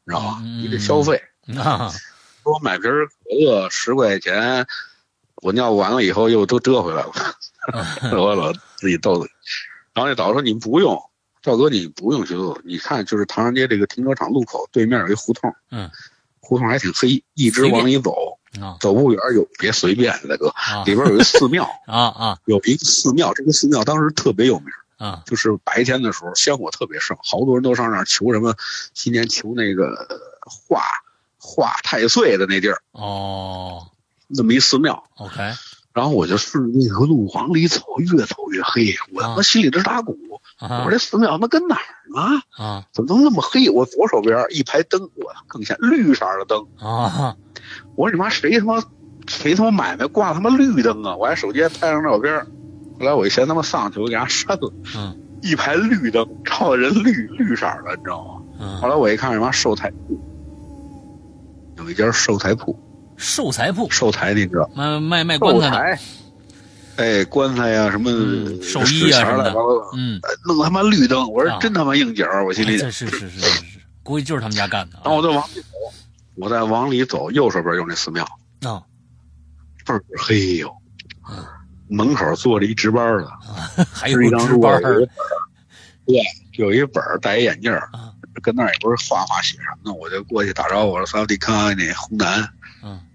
[0.05, 0.41] 你知道吧？
[0.41, 1.21] 你得消费。
[1.59, 1.91] 啊，
[2.45, 4.69] 说我买瓶可乐十块钱，
[5.43, 7.13] 我尿完了以后又都折回来了。
[8.17, 9.33] 我老自己逗自己。
[9.95, 11.03] 然后那导游说：“你们不用，
[11.47, 12.61] 赵哥，你不用去厕所。
[12.65, 15.55] 你看，就是唐人街这个停车场路口对面有一胡同。
[15.71, 15.91] 嗯，
[16.41, 18.13] 胡同还挺黑，一直往里走。”
[18.61, 20.51] 啊，走不远有别随便，大哥，
[20.87, 28.55] 里边有一寺庙 啊啊，有一个寺庙，这个寺庙当时特别有名啊，就是白天的时候香火特别盛，好多人都上那儿求什么，
[28.95, 30.09] 今年求那个
[30.41, 30.81] 化
[31.37, 33.89] 化太岁的那地儿哦，
[34.27, 35.37] 那么一寺庙，OK，
[35.93, 40.17] 然后我就顺着那条路往里走，越走越黑，我他妈心里直打鼓，
[40.61, 41.81] 我说这寺庙他妈跟哪儿
[42.15, 42.43] 呢？
[42.65, 43.69] 啊，怎么能那么黑？
[43.69, 47.37] 我左手边一排灯，我更显绿色的灯啊。
[47.95, 48.83] 我说你妈谁他妈
[49.27, 51.17] 谁他妈买卖挂他妈绿灯啊！
[51.17, 52.39] 我还手机还拍张照片
[52.99, 54.73] 后来我一嫌他妈丧气，我给他删了。
[54.97, 58.43] 嗯一排绿灯，照的人绿绿色的，你知道吗？
[58.59, 60.19] 嗯后来我一看，什么寿台铺，
[61.77, 62.77] 有一家寿台铺，
[63.19, 64.69] 寿材铺寿台你知道？
[64.75, 65.99] 卖卖卖棺材的，
[66.97, 69.55] 哎，棺材呀、什么嗯寿衣啊什么的
[69.97, 75.69] 嗯，呃弄他妈绿灯，我啊说真他妈应景儿，我心里这是是是是是，估计就是他们家干的然后我再往里走，
[76.37, 78.25] 我再往里走，右手边有那寺庙，
[78.63, 78.83] 啊
[79.85, 80.75] 倍儿黑哟、
[81.31, 81.45] 嗯
[81.89, 85.09] 门口坐着一值班的，啊，还有是一张值班儿有一本儿，
[86.07, 86.23] 对，
[86.55, 87.73] 有一本，戴一眼镜
[88.43, 92.43] 跟那儿也不是画画写什么的，我就过去打招呼，我说萨瓦迪卡，那红南，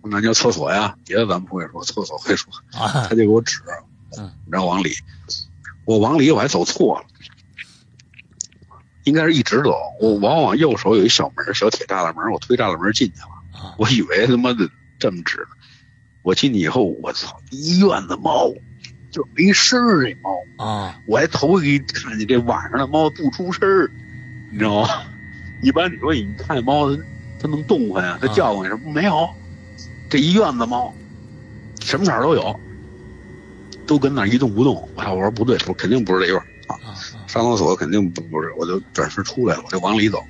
[0.01, 3.59] 嗯红南叫厕所呀，别的咱们不会说，厕所会说，啊他就给我指，
[4.17, 4.91] 嗯，然后往里，
[5.85, 7.05] 我往里我还走错了。
[9.03, 13.27] 应该是一直走，我往往右手有一小门，小铁栅栏门，我推栅栏门进去了。
[13.59, 14.67] 啊我以为他妈的
[14.99, 15.55] 这么指呢，
[16.23, 18.51] 我进去以后，我操，医院的猫，
[19.11, 20.35] 就没声儿这猫，
[20.65, 23.91] 啊我还头一看见这晚上的猫不出声儿，
[24.51, 24.89] 你知道吗？
[25.61, 27.03] 一般你说你看见猫，它
[27.41, 29.29] 它能动唤呀，它啊叫唤什么没有？
[30.11, 30.93] 这一院子猫，
[31.79, 32.59] 什么色儿都有，
[33.87, 34.87] 都跟那儿一动不动。
[34.93, 35.13] 我操！
[35.13, 36.91] 我说不对，我肯定不是这院儿啊，啊
[37.27, 40.21] 上厕所肯定不不是，我就转身出来了，我就往里走。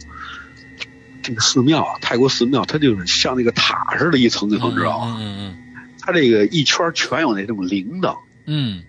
[1.23, 5.17] 这个寺庙啊，泰国寺庙，它就是像那个塔似的，一层一层，知道吗？
[5.19, 5.57] 嗯
[6.03, 8.83] 它这个一圈全有那种铃铛，嗯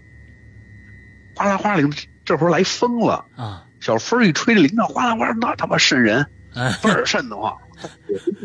[1.35, 1.91] 哗啦哗啦铃，
[2.25, 7.57] 这会儿来风了，嗯啊小风一吹，这铃铛哗啦哗啦，那他妈瘆人，哎倍儿瘆得慌。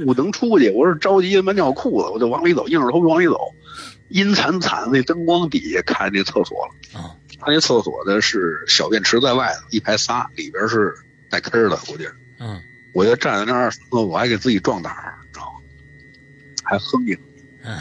[0.06, 3.38] 我 不能出去，我是着急他妈尿裤子，我就往里走，硬着头皮往里走。
[4.10, 10.94] 阴惨惨那灯光底下看那厕所了，啊他那厕所的是小便池在外头，一排仨，里边是
[11.30, 12.08] 带坑儿的，估计。
[12.40, 12.62] 嗯
[12.94, 15.60] 我就站在那儿，我还给自己壮胆儿，知道吗？
[16.64, 17.18] 还哼唧。
[17.64, 17.78] 嗯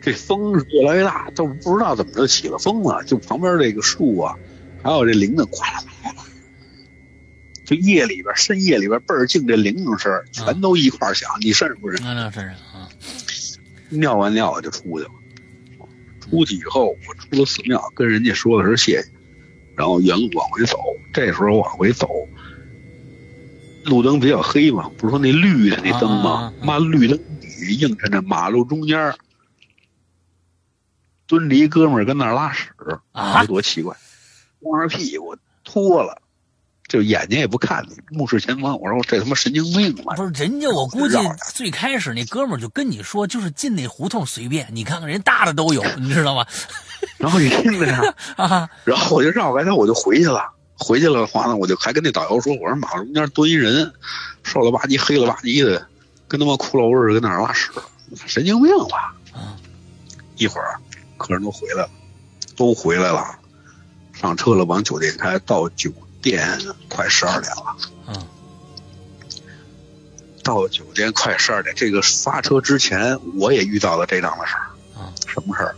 [0.00, 3.04] 这风是越来越大，都不知道怎么就起了风了。
[3.04, 4.34] 就旁边这个树啊，
[4.82, 5.97] 还有这铃铛，哗啦哗啦哗啦，
[7.68, 11.28] 就夜里边深夜里边倍儿静，这铃铛声全都一块儿响。
[11.42, 12.02] 你是不瘆？
[12.02, 12.88] 那那是啊
[13.90, 15.10] 尿完尿我就出去了。
[16.18, 19.08] 出去以后，我出了寺庙，跟人家说了声谢谢，
[19.76, 20.78] 然后原路往回走。
[21.12, 22.08] 这时候往回走，
[23.84, 26.50] 路灯比较黑嘛，不是说那绿的那灯吗？
[26.62, 29.14] 妈绿灯底映着那马路中间
[31.26, 32.70] 蹲着一哥们儿跟那儿拉屎，
[33.12, 33.94] 啊多奇怪！
[34.60, 36.22] 光着屁股脱了，
[36.88, 38.80] 就眼睛也不看你，目视前方。
[38.80, 40.14] 我说这他妈神经病吧？
[40.16, 41.16] 不是人家，我估计
[41.54, 46.46] 最开始那哥们儿就跟你说，就是进那胡同随便，你看看人大的都有，你知道吗？
[47.18, 48.02] 然后你听着呀。
[48.36, 50.50] 啊然后我就绕开他，我就回去了。
[50.80, 53.92] 回去了的话呢，我就还跟那导游说：“我说马路中间蹲一人，
[54.44, 55.86] 瘦了吧唧、黑了吧唧的，
[56.28, 57.68] 跟他妈骷髅似的，跟那儿拉屎，
[58.26, 59.58] 神经病吧啊！”
[60.38, 60.78] 一会儿
[61.16, 61.90] 客人都回来了，
[62.56, 63.36] 都回来了，
[64.12, 65.36] 上车了，往酒店开。
[65.40, 65.90] 到酒
[66.22, 66.58] 店
[66.88, 67.76] 快十二点了，
[68.08, 68.26] 嗯
[70.42, 71.74] 到酒店快十二点。
[71.76, 74.62] 这个发车之前，我也遇到了这档子事儿。
[74.98, 75.76] 啊什么事儿？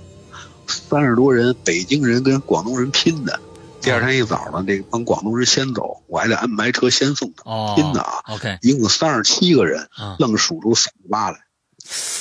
[0.66, 3.41] 三十多人，北京人跟广东人拼的。
[3.80, 7.51] 第二天一早呢，这帮广东人先走，我还得安排车先送他。
[7.51, 11.38] 哦拼的啊，，OK 一共三十七个人，啊愣数出三十八来。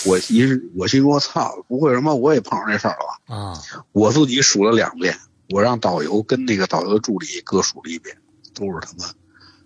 [0.05, 3.35] 我一我心说操，不会什么我也碰上这事儿了吧？
[3.35, 3.61] 啊
[3.91, 8.17] 我自己数了两遍，我让导游跟那个导游的助理各数了一遍，
[8.53, 9.13] 都是他妈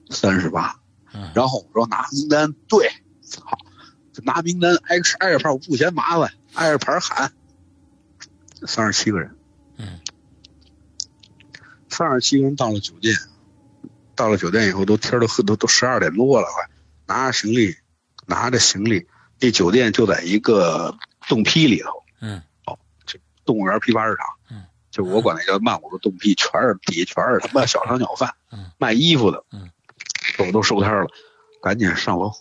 [0.09, 0.79] 三十八。
[1.13, 2.89] 嗯然后我说拿名单，对，
[3.21, 3.43] 操，
[4.11, 7.31] 就拿名单挨着挨着牌，我不嫌麻烦，挨着牌喊。
[8.65, 9.35] 三十七个人，
[9.77, 9.99] 嗯
[11.89, 13.15] 三十七个人到了酒店，
[14.15, 16.67] 到了酒店以后都天儿都都都十二点多了，快
[17.05, 17.75] 拿着行李，
[18.25, 19.05] 拿着行李，
[19.39, 22.41] 那酒店就在一个洞批里头，嗯
[23.45, 24.42] 动物园批发市场，嗯，
[24.93, 29.67] 就我管那叫曼谷的洞屁，全是底下全是他妈小商小贩，嗯，卖衣服的，嗯，
[30.37, 31.09] 都都收摊儿了，
[31.63, 32.31] 赶紧上楼。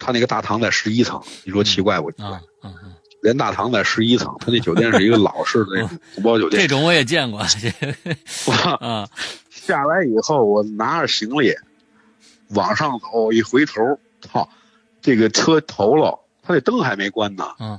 [0.00, 2.26] 他那个大堂在十一层，你说奇怪不奇怪？
[2.30, 2.92] 啊嗯嗯，
[3.22, 6.60] 连大堂在十一层，他那酒店是一个老式的那种古堡酒店。
[6.60, 7.70] 这种我也见过，这
[8.50, 9.08] 个啊
[9.48, 11.54] 下来以后，我拿着行李
[12.48, 13.80] 往上走，一回头，
[14.20, 14.48] 操，
[15.00, 17.46] 这个车头了，他那灯还没关呢。
[17.60, 17.78] 嗯，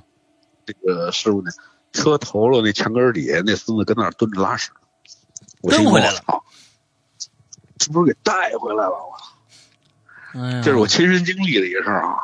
[0.65, 1.51] 这个师傅呢，
[1.93, 4.71] 车头了那墙根底下那孙子跟那儿蹲着拉屎，
[5.61, 6.43] 我操，
[7.79, 8.91] 是不是给带回来了？
[8.91, 9.25] 我操，
[10.41, 12.23] 哎呀这是我亲身经历的一个事儿啊。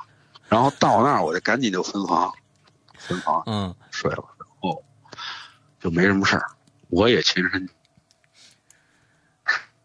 [0.50, 2.34] 然后到那儿我就赶紧就分房，
[2.98, 4.84] 分房嗯睡了，然后
[5.80, 6.44] 就没什么事儿。
[6.90, 7.70] 我也亲身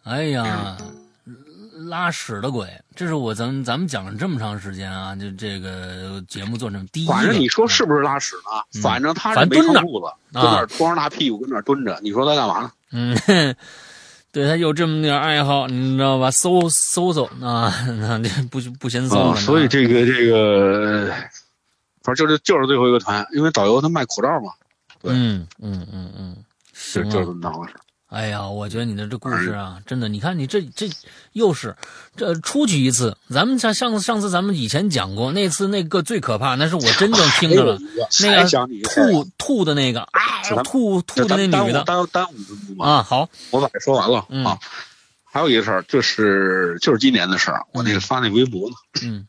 [0.04, 0.76] 哎呀，
[1.88, 7.08] 拉屎的鬼，这是我咱咱们讲了这么长时间啊，就这个节目做成第一。
[7.08, 8.62] 反正你说是不是拉屎呢？
[8.74, 12.72] 嗯反正他是反正蹲着没穿裤子，跟那光着大屁股跟那儿蹲着，你说他干嘛呢？
[12.92, 13.16] 嗯，
[14.30, 16.30] 对他有这么点爱好，你知道吧？
[16.30, 21.08] 搜搜搜啊，那这不不嫌搜了、啊，所以这个这个，
[22.02, 24.52] 反正就是就是最后一个团，因为导游他卖口罩嘛，
[25.00, 26.36] 对嗯嗯嗯嗯，
[26.72, 27.74] 行啊就就是这么当回事。
[28.06, 30.88] 哎呀，我觉得你的这故事啊，真的，你看你这这
[31.32, 31.74] 又是
[32.14, 37.78] 这出去一次，咱们上上次上次咱们以前讲过，那次那个最可怕，那是我真正听着了，
[38.22, 42.86] 那个吐吐的那个，哎，吐吐的那女的耽误耽误五分钟嘛。
[42.86, 44.58] 啊，好，我把这说完了嗯啊。
[45.24, 49.26] 还有一个事儿，就是就是今年的事儿，我那个发那微博呢，嗯，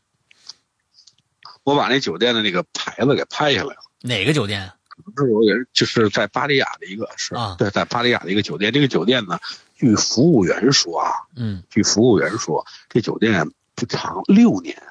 [1.63, 3.77] 我把那酒店的那个牌子给拍下来了。
[4.01, 4.71] 哪个酒店？
[5.17, 8.71] 是我也就是在巴利亚的一个是啊对，在巴利亚的一个酒店。
[8.71, 9.39] 这个酒店呢，
[9.75, 14.81] 据服务员说啊，嗯据服务员说，这酒店不长六年，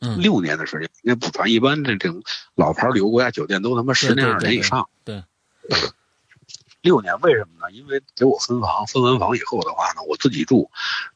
[0.00, 1.48] 嗯，六年的时间，应该不长。
[1.48, 2.22] 一般这这种
[2.54, 4.88] 老牌旅游国家酒店都他妈十年二十年以上。
[5.04, 5.22] 对
[6.82, 7.70] 六年为什么呢？
[7.72, 10.70] 因为给我分房，分完房以后的话呢，我自己住，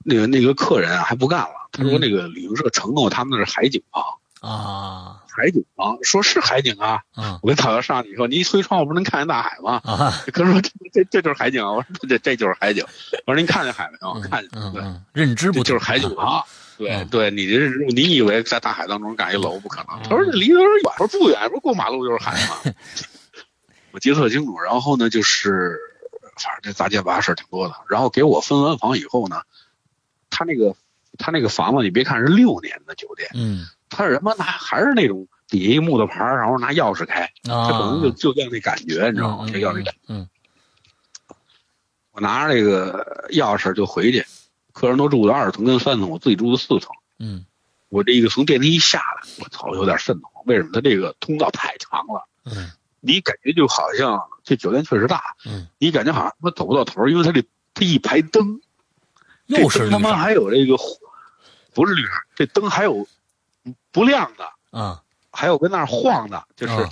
[0.05, 4.05] 那个那个客人啊还不干了，他说嗯那个旅行社承诺他们那是海景房，
[4.43, 9.81] 啊海景房说是海景啊，啊我跟导游上去以后，你一推窗户不是能看见大海吗？
[9.85, 12.85] 啊，客人说这这这就是海景啊，我说这这就是海景，
[13.27, 14.15] 我说您看见海没有？
[14.15, 14.83] 嗯看见，对，
[15.13, 16.45] 认知不就是海景房。
[16.77, 19.97] 对嗯对，你这是你以为在大海当中盖一楼不可能？
[19.99, 22.75] 嗯他说这离得有点远，我说不远，不是过马路就是海嘛。
[23.93, 24.59] 我记得特清楚。
[24.59, 25.79] 然后呢，就是
[26.37, 27.75] 反正这杂七杂八事儿挺多的。
[27.89, 29.43] 然后给我分完房以后呢，
[30.31, 30.75] 他那个
[31.17, 39.45] 他那个房子，你别看是六年的酒店，嗯他是什么拿还是那种底下一木头牌儿，然后拿钥匙开，啊，他可能就就要那感觉，你知道吗？
[39.47, 40.01] 嗯这要那感觉。
[40.09, 40.29] 嗯
[42.13, 44.25] 我拿着这个钥匙就回去，
[44.73, 46.91] 客人都住的二层跟三层，我自己住的四层。
[47.19, 47.45] 嗯
[47.89, 50.45] 我这个从电梯一下来，我操，有点瘆得慌。
[50.47, 50.71] 为什么？
[50.73, 52.71] 他这个通道太长了，嗯
[53.01, 57.43] 你感觉就好像这酒店确实大，嗯，你感觉好像他妈走不到头，因为它这
[57.75, 58.61] 它一排灯，
[59.47, 60.77] 又是他妈还有这个
[61.75, 63.07] 不是绿色，这灯还有
[63.93, 66.89] 不亮的，啊，还有跟那儿晃的，就是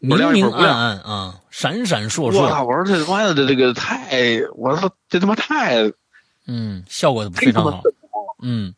[0.00, 0.76] 明明暗。
[0.76, 2.64] 暗啊，闪闪烁烁，操！
[2.64, 5.92] 我说这他妈的这个太，我说这他妈太
[6.46, 7.82] 嗯，效果非常好，
[8.42, 8.74] 嗯。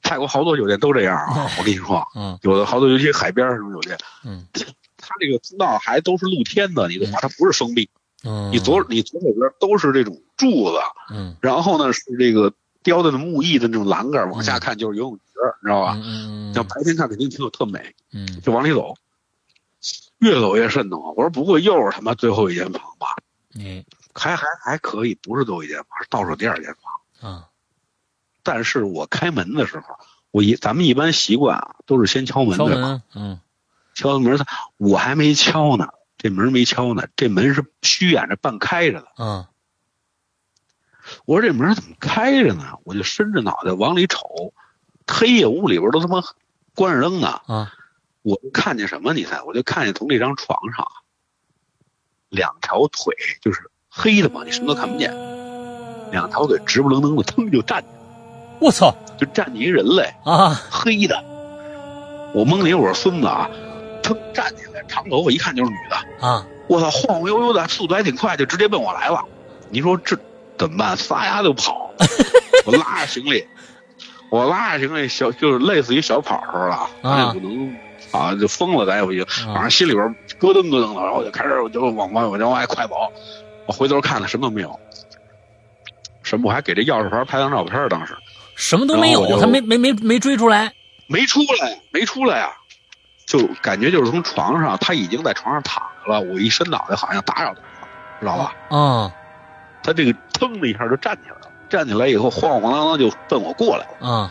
[0.00, 1.50] 泰国好多酒店都这样啊！
[1.58, 2.38] 我跟你说，嗯。
[2.42, 4.46] 有的好多尤其海边什么酒店，嗯。
[4.96, 7.18] 它这个通道还都是露天的，你懂吗？
[7.20, 7.90] 它不是封闭，
[8.24, 10.78] 嗯，你左你左手边都是这种柱子，
[11.12, 11.36] 嗯。
[11.40, 12.52] 然后呢是这个
[12.88, 15.22] 雕的那木艺的那种栏杆，往下看就是游泳池，
[15.62, 15.92] 你知道吧？
[16.02, 18.94] 嗯嗯像白天看肯定挺有特美，嗯就往里走，
[20.18, 21.14] 越走越瘆得慌。
[21.14, 23.08] 我说不会又是他妈最后一间房吧？
[23.54, 23.84] 嗯
[24.14, 26.74] 还还还可以，不是最后一间房，是倒数第二间
[27.20, 27.30] 房。
[27.30, 27.44] 啊
[28.42, 29.84] 但是我开门的时候，
[30.30, 32.80] 我一咱们一般习惯啊，都是先敲门敲对吧？
[32.80, 33.40] 门，嗯
[33.94, 34.38] 敲门，
[34.78, 39.08] 我还没敲呢，这门没敲呢，这门是虚掩着半开着的。
[39.18, 39.46] 嗯
[41.26, 42.78] 我说这门怎么开着呢？
[42.84, 44.52] 我就伸着脑袋往里瞅，
[45.06, 46.22] 黑夜屋里边都他妈
[46.74, 47.40] 关着灯呢。
[47.46, 47.72] 啊
[48.22, 49.14] 我就看见什么？
[49.14, 49.40] 你猜？
[49.42, 50.92] 我就看见从这张床上啊，
[52.28, 55.10] 两条腿就是黑的嘛，你什么都看不见，
[56.10, 57.94] 两条腿直不愣登的，腾就站起来，
[58.60, 61.24] 我操就站起一人来，啊黑的。
[62.34, 63.48] 我蒙了我说孙子啊，
[64.02, 66.26] 腾站起来，长头发，一看就是女的。
[66.26, 69.24] 啊我操，晃晃悠悠的，速度还挺快，就直接奔我来了。
[69.70, 70.18] 你说这
[70.58, 70.96] 怎么办？
[70.96, 71.90] 撒丫就跑，
[72.66, 73.46] 我拉着行李，
[74.30, 77.76] 我拉着行李小就是类似于小跑似的，咱也不能
[78.10, 79.24] 啊，就疯了，咱也不行。
[79.54, 80.04] 反正心里边
[80.38, 83.10] 咯噔咯噔的，然后我就开始我就往外我就往外快跑。
[83.66, 84.80] 我回头看了，什么都没有，
[86.22, 88.16] 什么我还给这钥匙牌拍张照片儿，当时
[88.56, 90.72] 什么都没有，他没没没没追出来，
[91.06, 92.50] 没出来，没出来呀、
[93.26, 97.88] 就感觉就是从床上，他已经在床上躺着了，我一伸脑袋好像打扰他了，
[98.20, 98.54] 知道吧？
[98.70, 99.12] 啊
[99.82, 104.30] 他这个腾的一下就站起来了，站起来以后晃晃荡荡就奔我过来了，啊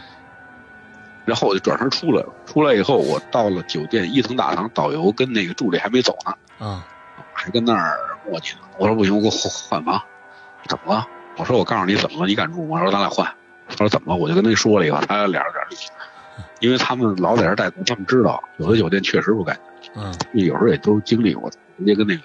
[1.26, 2.30] 然后我就转身出来了。
[2.45, 6.88] 出来以后，我到了酒店一层大堂，导游跟那个助理还没走呢，啊
[7.34, 8.62] 还跟那儿磨叽呢。
[8.78, 10.02] 我说不行，我给我换换房，
[10.70, 11.06] 怎么了？
[11.36, 12.78] 我说我告诉你怎么了，你敢住吗？
[12.78, 13.30] 我说咱俩换。
[13.68, 14.18] 他说怎么了？
[14.18, 15.76] 我就跟他说了以后，他俩有点绿，
[16.62, 19.91] 因为他们老在这儿待过，他们知道有的酒店确实不干净。
[19.98, 22.24] 嗯有时候也都经历过，直接跟那个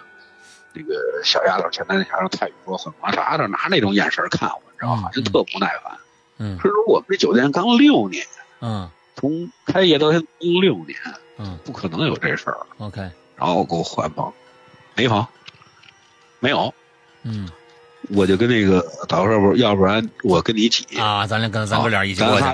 [0.75, 0.95] 那个
[1.25, 3.13] 小丫头前台那小丫头泰语说很忙？
[3.13, 5.11] 小丫头拿那种眼神看我，你知道吗？
[5.15, 5.97] 嗯就特不耐烦。
[6.39, 8.27] 嗯是说我们这酒店刚六年，
[8.61, 10.97] 嗯从开业到现在六年，
[11.39, 12.59] 嗯不可能有这事儿。
[12.79, 13.01] ，OK，
[13.37, 14.33] 然后给我换房，
[14.95, 15.27] 没房，
[16.41, 16.73] 没有。
[17.23, 17.49] 嗯
[18.09, 22.47] 我就跟那个导说不，要不然我跟你挤啊，咱俩跟咱哥俩一起过去。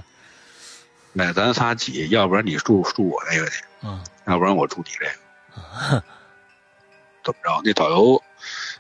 [1.14, 6.03] 那咱仨挤，要不然你住住我那个去，嗯，要不然我住你这个。
[7.29, 7.61] 怎么着？
[7.62, 8.22] 那导游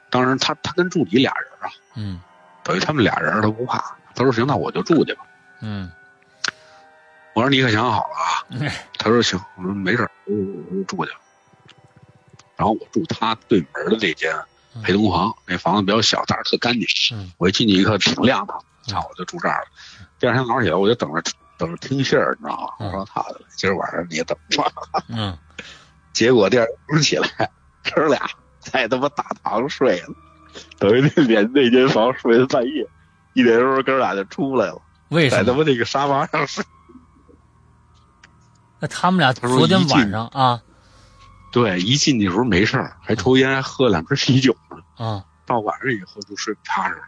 [0.08, 2.18] 当时他他跟助理俩人啊，嗯，
[2.64, 5.26] 等于他们俩人他不怕，他说行，那我就住去吧。
[5.60, 5.92] 嗯，
[7.34, 8.72] 我说你可想好了啊？
[8.96, 10.34] 他说行，我说没事我
[10.70, 11.12] 我就住去。
[12.56, 14.34] 然后我住他对门的那间
[14.82, 17.34] 陪同房，那房子比较小，但是特干净。
[17.36, 18.54] 我一进去一看挺亮的，
[18.88, 19.66] 那我就住这儿了。
[20.18, 21.22] 第二天早上起来，我就等着
[21.58, 22.86] 等着听信儿，你知道吗？
[22.86, 24.64] 我说他的，今儿晚上你也等着。
[25.08, 25.36] 嗯。
[26.14, 27.28] 结果第二天起来，
[27.94, 28.20] 哥俩
[28.58, 30.14] 在他妈大堂睡了，
[30.78, 32.86] 等于那连那间房睡到半夜，
[33.34, 34.80] 一点钟哥俩就出来了。
[35.08, 35.44] 为什么？
[35.44, 36.64] 在他妈那个沙发上睡。
[38.80, 40.62] 那他们俩昨天晚上啊？
[41.50, 44.76] 对，一进去的时候没事儿，还抽烟，还喝两瓶啤酒呢。
[45.04, 47.02] 啊，到晚上以后就睡不踏实了，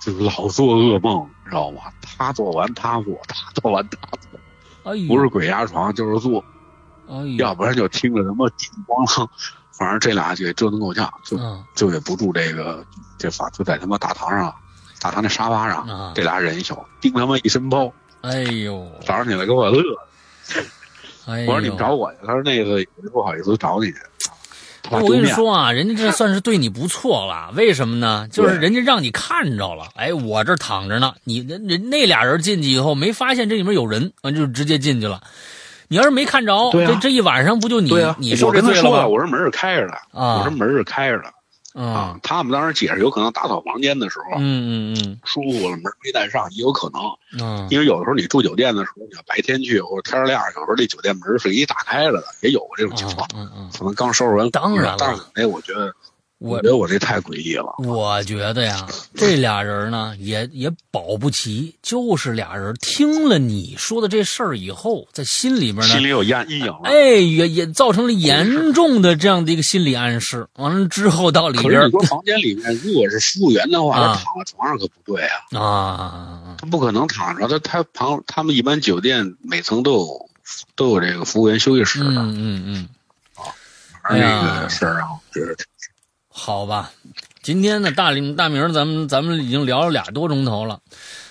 [0.00, 1.82] 就老做噩梦，你知道吗？
[2.16, 4.40] 他做完他做，他做完他做，
[4.90, 6.42] 哎不是鬼压床就是做，
[7.08, 9.28] 哎要不然就听着什么叮咣啷，
[9.72, 11.38] 反正这俩就折腾够呛，就
[11.74, 12.84] 就也不住这个
[13.18, 14.54] 这房，就在他妈大堂上，
[15.00, 17.92] 大堂那沙发上，这俩人一宿，叮他妈一身包。
[18.20, 19.82] 哎呦，早上起来给我乐。
[21.26, 23.96] 我说你们找我去，他说那个不好意思找你去。
[24.90, 27.52] 我跟你说啊，人家这算是对你不错了。
[27.56, 28.28] 为什么呢？
[28.30, 29.86] 就是人家让你看着了。
[29.94, 35.22] 哎，我这躺着呢，你人人那俩人进去以后没发现这里面有人，完就直接进去了。
[35.92, 39.06] 你要是没看着，这这一晚上不就你你受这罪了吗？
[39.06, 41.24] 我说门是开着的啊，我说门是开着的。
[41.74, 47.02] 啊，他们当时解释有可能打扫房间的时候，嗯嗯嗯，疏忽了门没带上，也有可能。
[47.38, 53.28] 嗯，因为有的时候你住酒店的时候，你要白天去或者天亮，有时候这酒店门是一打开了的，也有过这种情况。
[53.34, 54.50] 嗯嗯，可能刚收拾完。
[54.50, 55.94] 当然了，但是那我觉得。
[56.42, 57.74] 我觉得我这太诡异了。
[57.78, 66.80] 我觉得呀， 这俩人呢也也保不齐，就是俩人听了你说的这事儿以后，在心里边呢，心里有阴阴影了。
[66.84, 70.46] 哎，也也造成了严重的这样的一个心理暗示。
[70.56, 75.22] 完了之后到里边，你说房间里面如果是服务员的话，他躺在床上可不对
[75.52, 75.60] 啊。
[75.60, 80.30] 啊，他不可能躺着，他他旁他们一般酒店每层都有
[80.74, 82.06] 都有这个服务员休息室的。
[82.06, 82.88] 嗯嗯嗯。
[83.36, 83.46] 啊，
[84.02, 85.56] 反正这个事儿啊，就是。
[86.34, 86.90] 好吧，
[87.42, 90.80] 今天呢，大林大明，咱们咱们已经聊了俩多钟头了，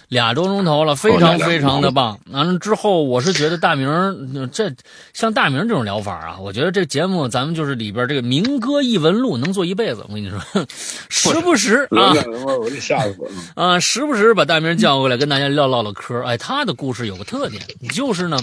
[0.09, 2.19] 俩多钟头了，非常非常的棒。
[2.29, 4.71] 完了之后，我是觉得大明这
[5.13, 10.05] 像大明这种聊法啊，我觉得这节目咱们就是里边这个民歌异闻录能做一辈子。
[10.07, 10.39] 我跟你说，
[11.09, 12.13] 时不时啊，
[12.59, 16.23] 我给吓死了 啊，时不时把大明叫过来跟大家唠唠唠嗑。
[16.23, 18.37] 哎，他的故事有个特点，就是呢。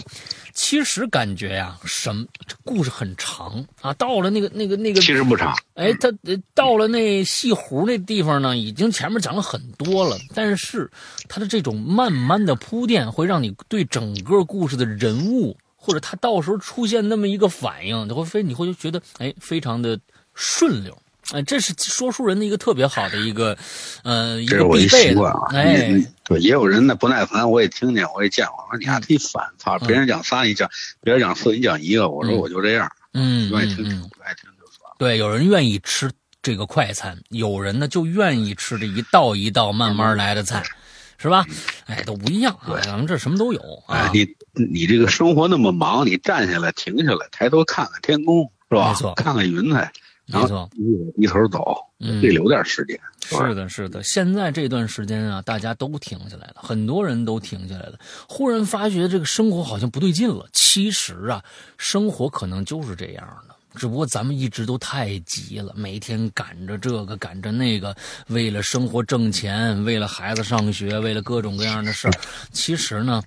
[0.61, 5.55] 其实感觉呀，什么这故事很长啊，到了那个那个那个，其实不长。
[5.75, 6.13] 哎，他
[6.53, 10.19] 到了那西湖那地方呢，已经前面讲了很多了。
[10.35, 10.91] 但是
[11.29, 19.99] 他的这种慢慢的铺垫，会让你对整个故事的人物，或者他到时候出现那么一个反应，你会非你会觉得哎，非常的
[20.35, 20.99] 顺溜。
[21.33, 23.57] 哎，这是说书人的一个特别好的一个，
[24.03, 25.23] 呃，一个必备的。
[25.51, 28.67] 哎，对，也有人呢不耐烦，我也听见，我也见过。
[28.71, 29.79] 说你还忒烦，操！
[29.81, 30.67] 别人讲仨，你讲；
[31.03, 32.09] 别人讲四，你讲一个。
[32.09, 32.91] 我说我就这样。
[33.13, 34.97] 嗯，愿意听听，不爱听就算了。
[34.99, 36.11] 对，有人愿意吃
[36.41, 40.63] 这个快餐，有人呢就愿意吃这一道一道慢慢来的菜，
[41.19, 41.45] 是吧？
[41.87, 42.81] 哎，都不一样啊。
[42.83, 44.11] 咱们这什么都有啊。
[44.15, 48.89] 你你这个生活那么忙，你站下来，停下来，抬头看看天空，是吧？
[48.89, 49.93] 没错，看看云彩。
[50.31, 50.69] 没错，
[51.17, 52.99] 低头走，得留点时间。
[53.23, 54.03] 是的，是的。
[54.03, 57.99] 现在这段时间啊，大家都停下来了，很多人都停下来了。
[58.29, 60.47] 忽然发觉这个生活好像不对劲了。
[60.53, 61.43] 其实啊，
[61.79, 67.97] 生活可能就是这样的，只不过咱们一直都太急了，每天赶着这个赶着那个，
[68.29, 72.13] 为了生活挣钱，为了孩子上学，为了各种各样的事儿。
[72.53, 73.23] 其实呢，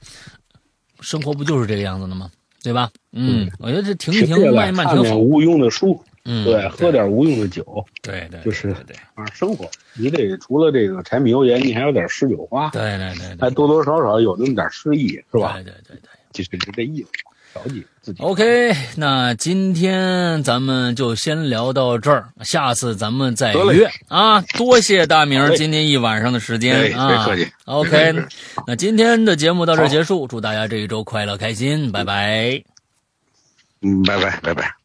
[0.99, 2.29] 生活不就是这个样子的吗？
[2.63, 2.91] 对吧？
[3.11, 5.17] 嗯，我觉得这停一停，慢一慢挺好。
[5.17, 5.99] 无用的书。
[6.23, 15.53] 嗯，对，喝点无用的酒，对对，就是对啊，生活你得除了这个柴米油盐，你还有点诗酒花，对对对，还多多少少有那么点诗意，是吧？
[15.55, 17.09] 对对对对，其实就这意思，
[17.53, 18.21] 调剂自己。
[18.23, 24.39] OK，那今天咱们就先聊到这儿，下次咱们再约啊！
[24.57, 27.51] 多谢大明今天一晚上的时间啊，别客气。
[27.65, 28.13] OK，
[28.67, 32.63] 那今天的节目到这儿结束，祝大家这一周快乐开心，拜拜。
[33.81, 34.80] 嗯，拜拜，拜拜。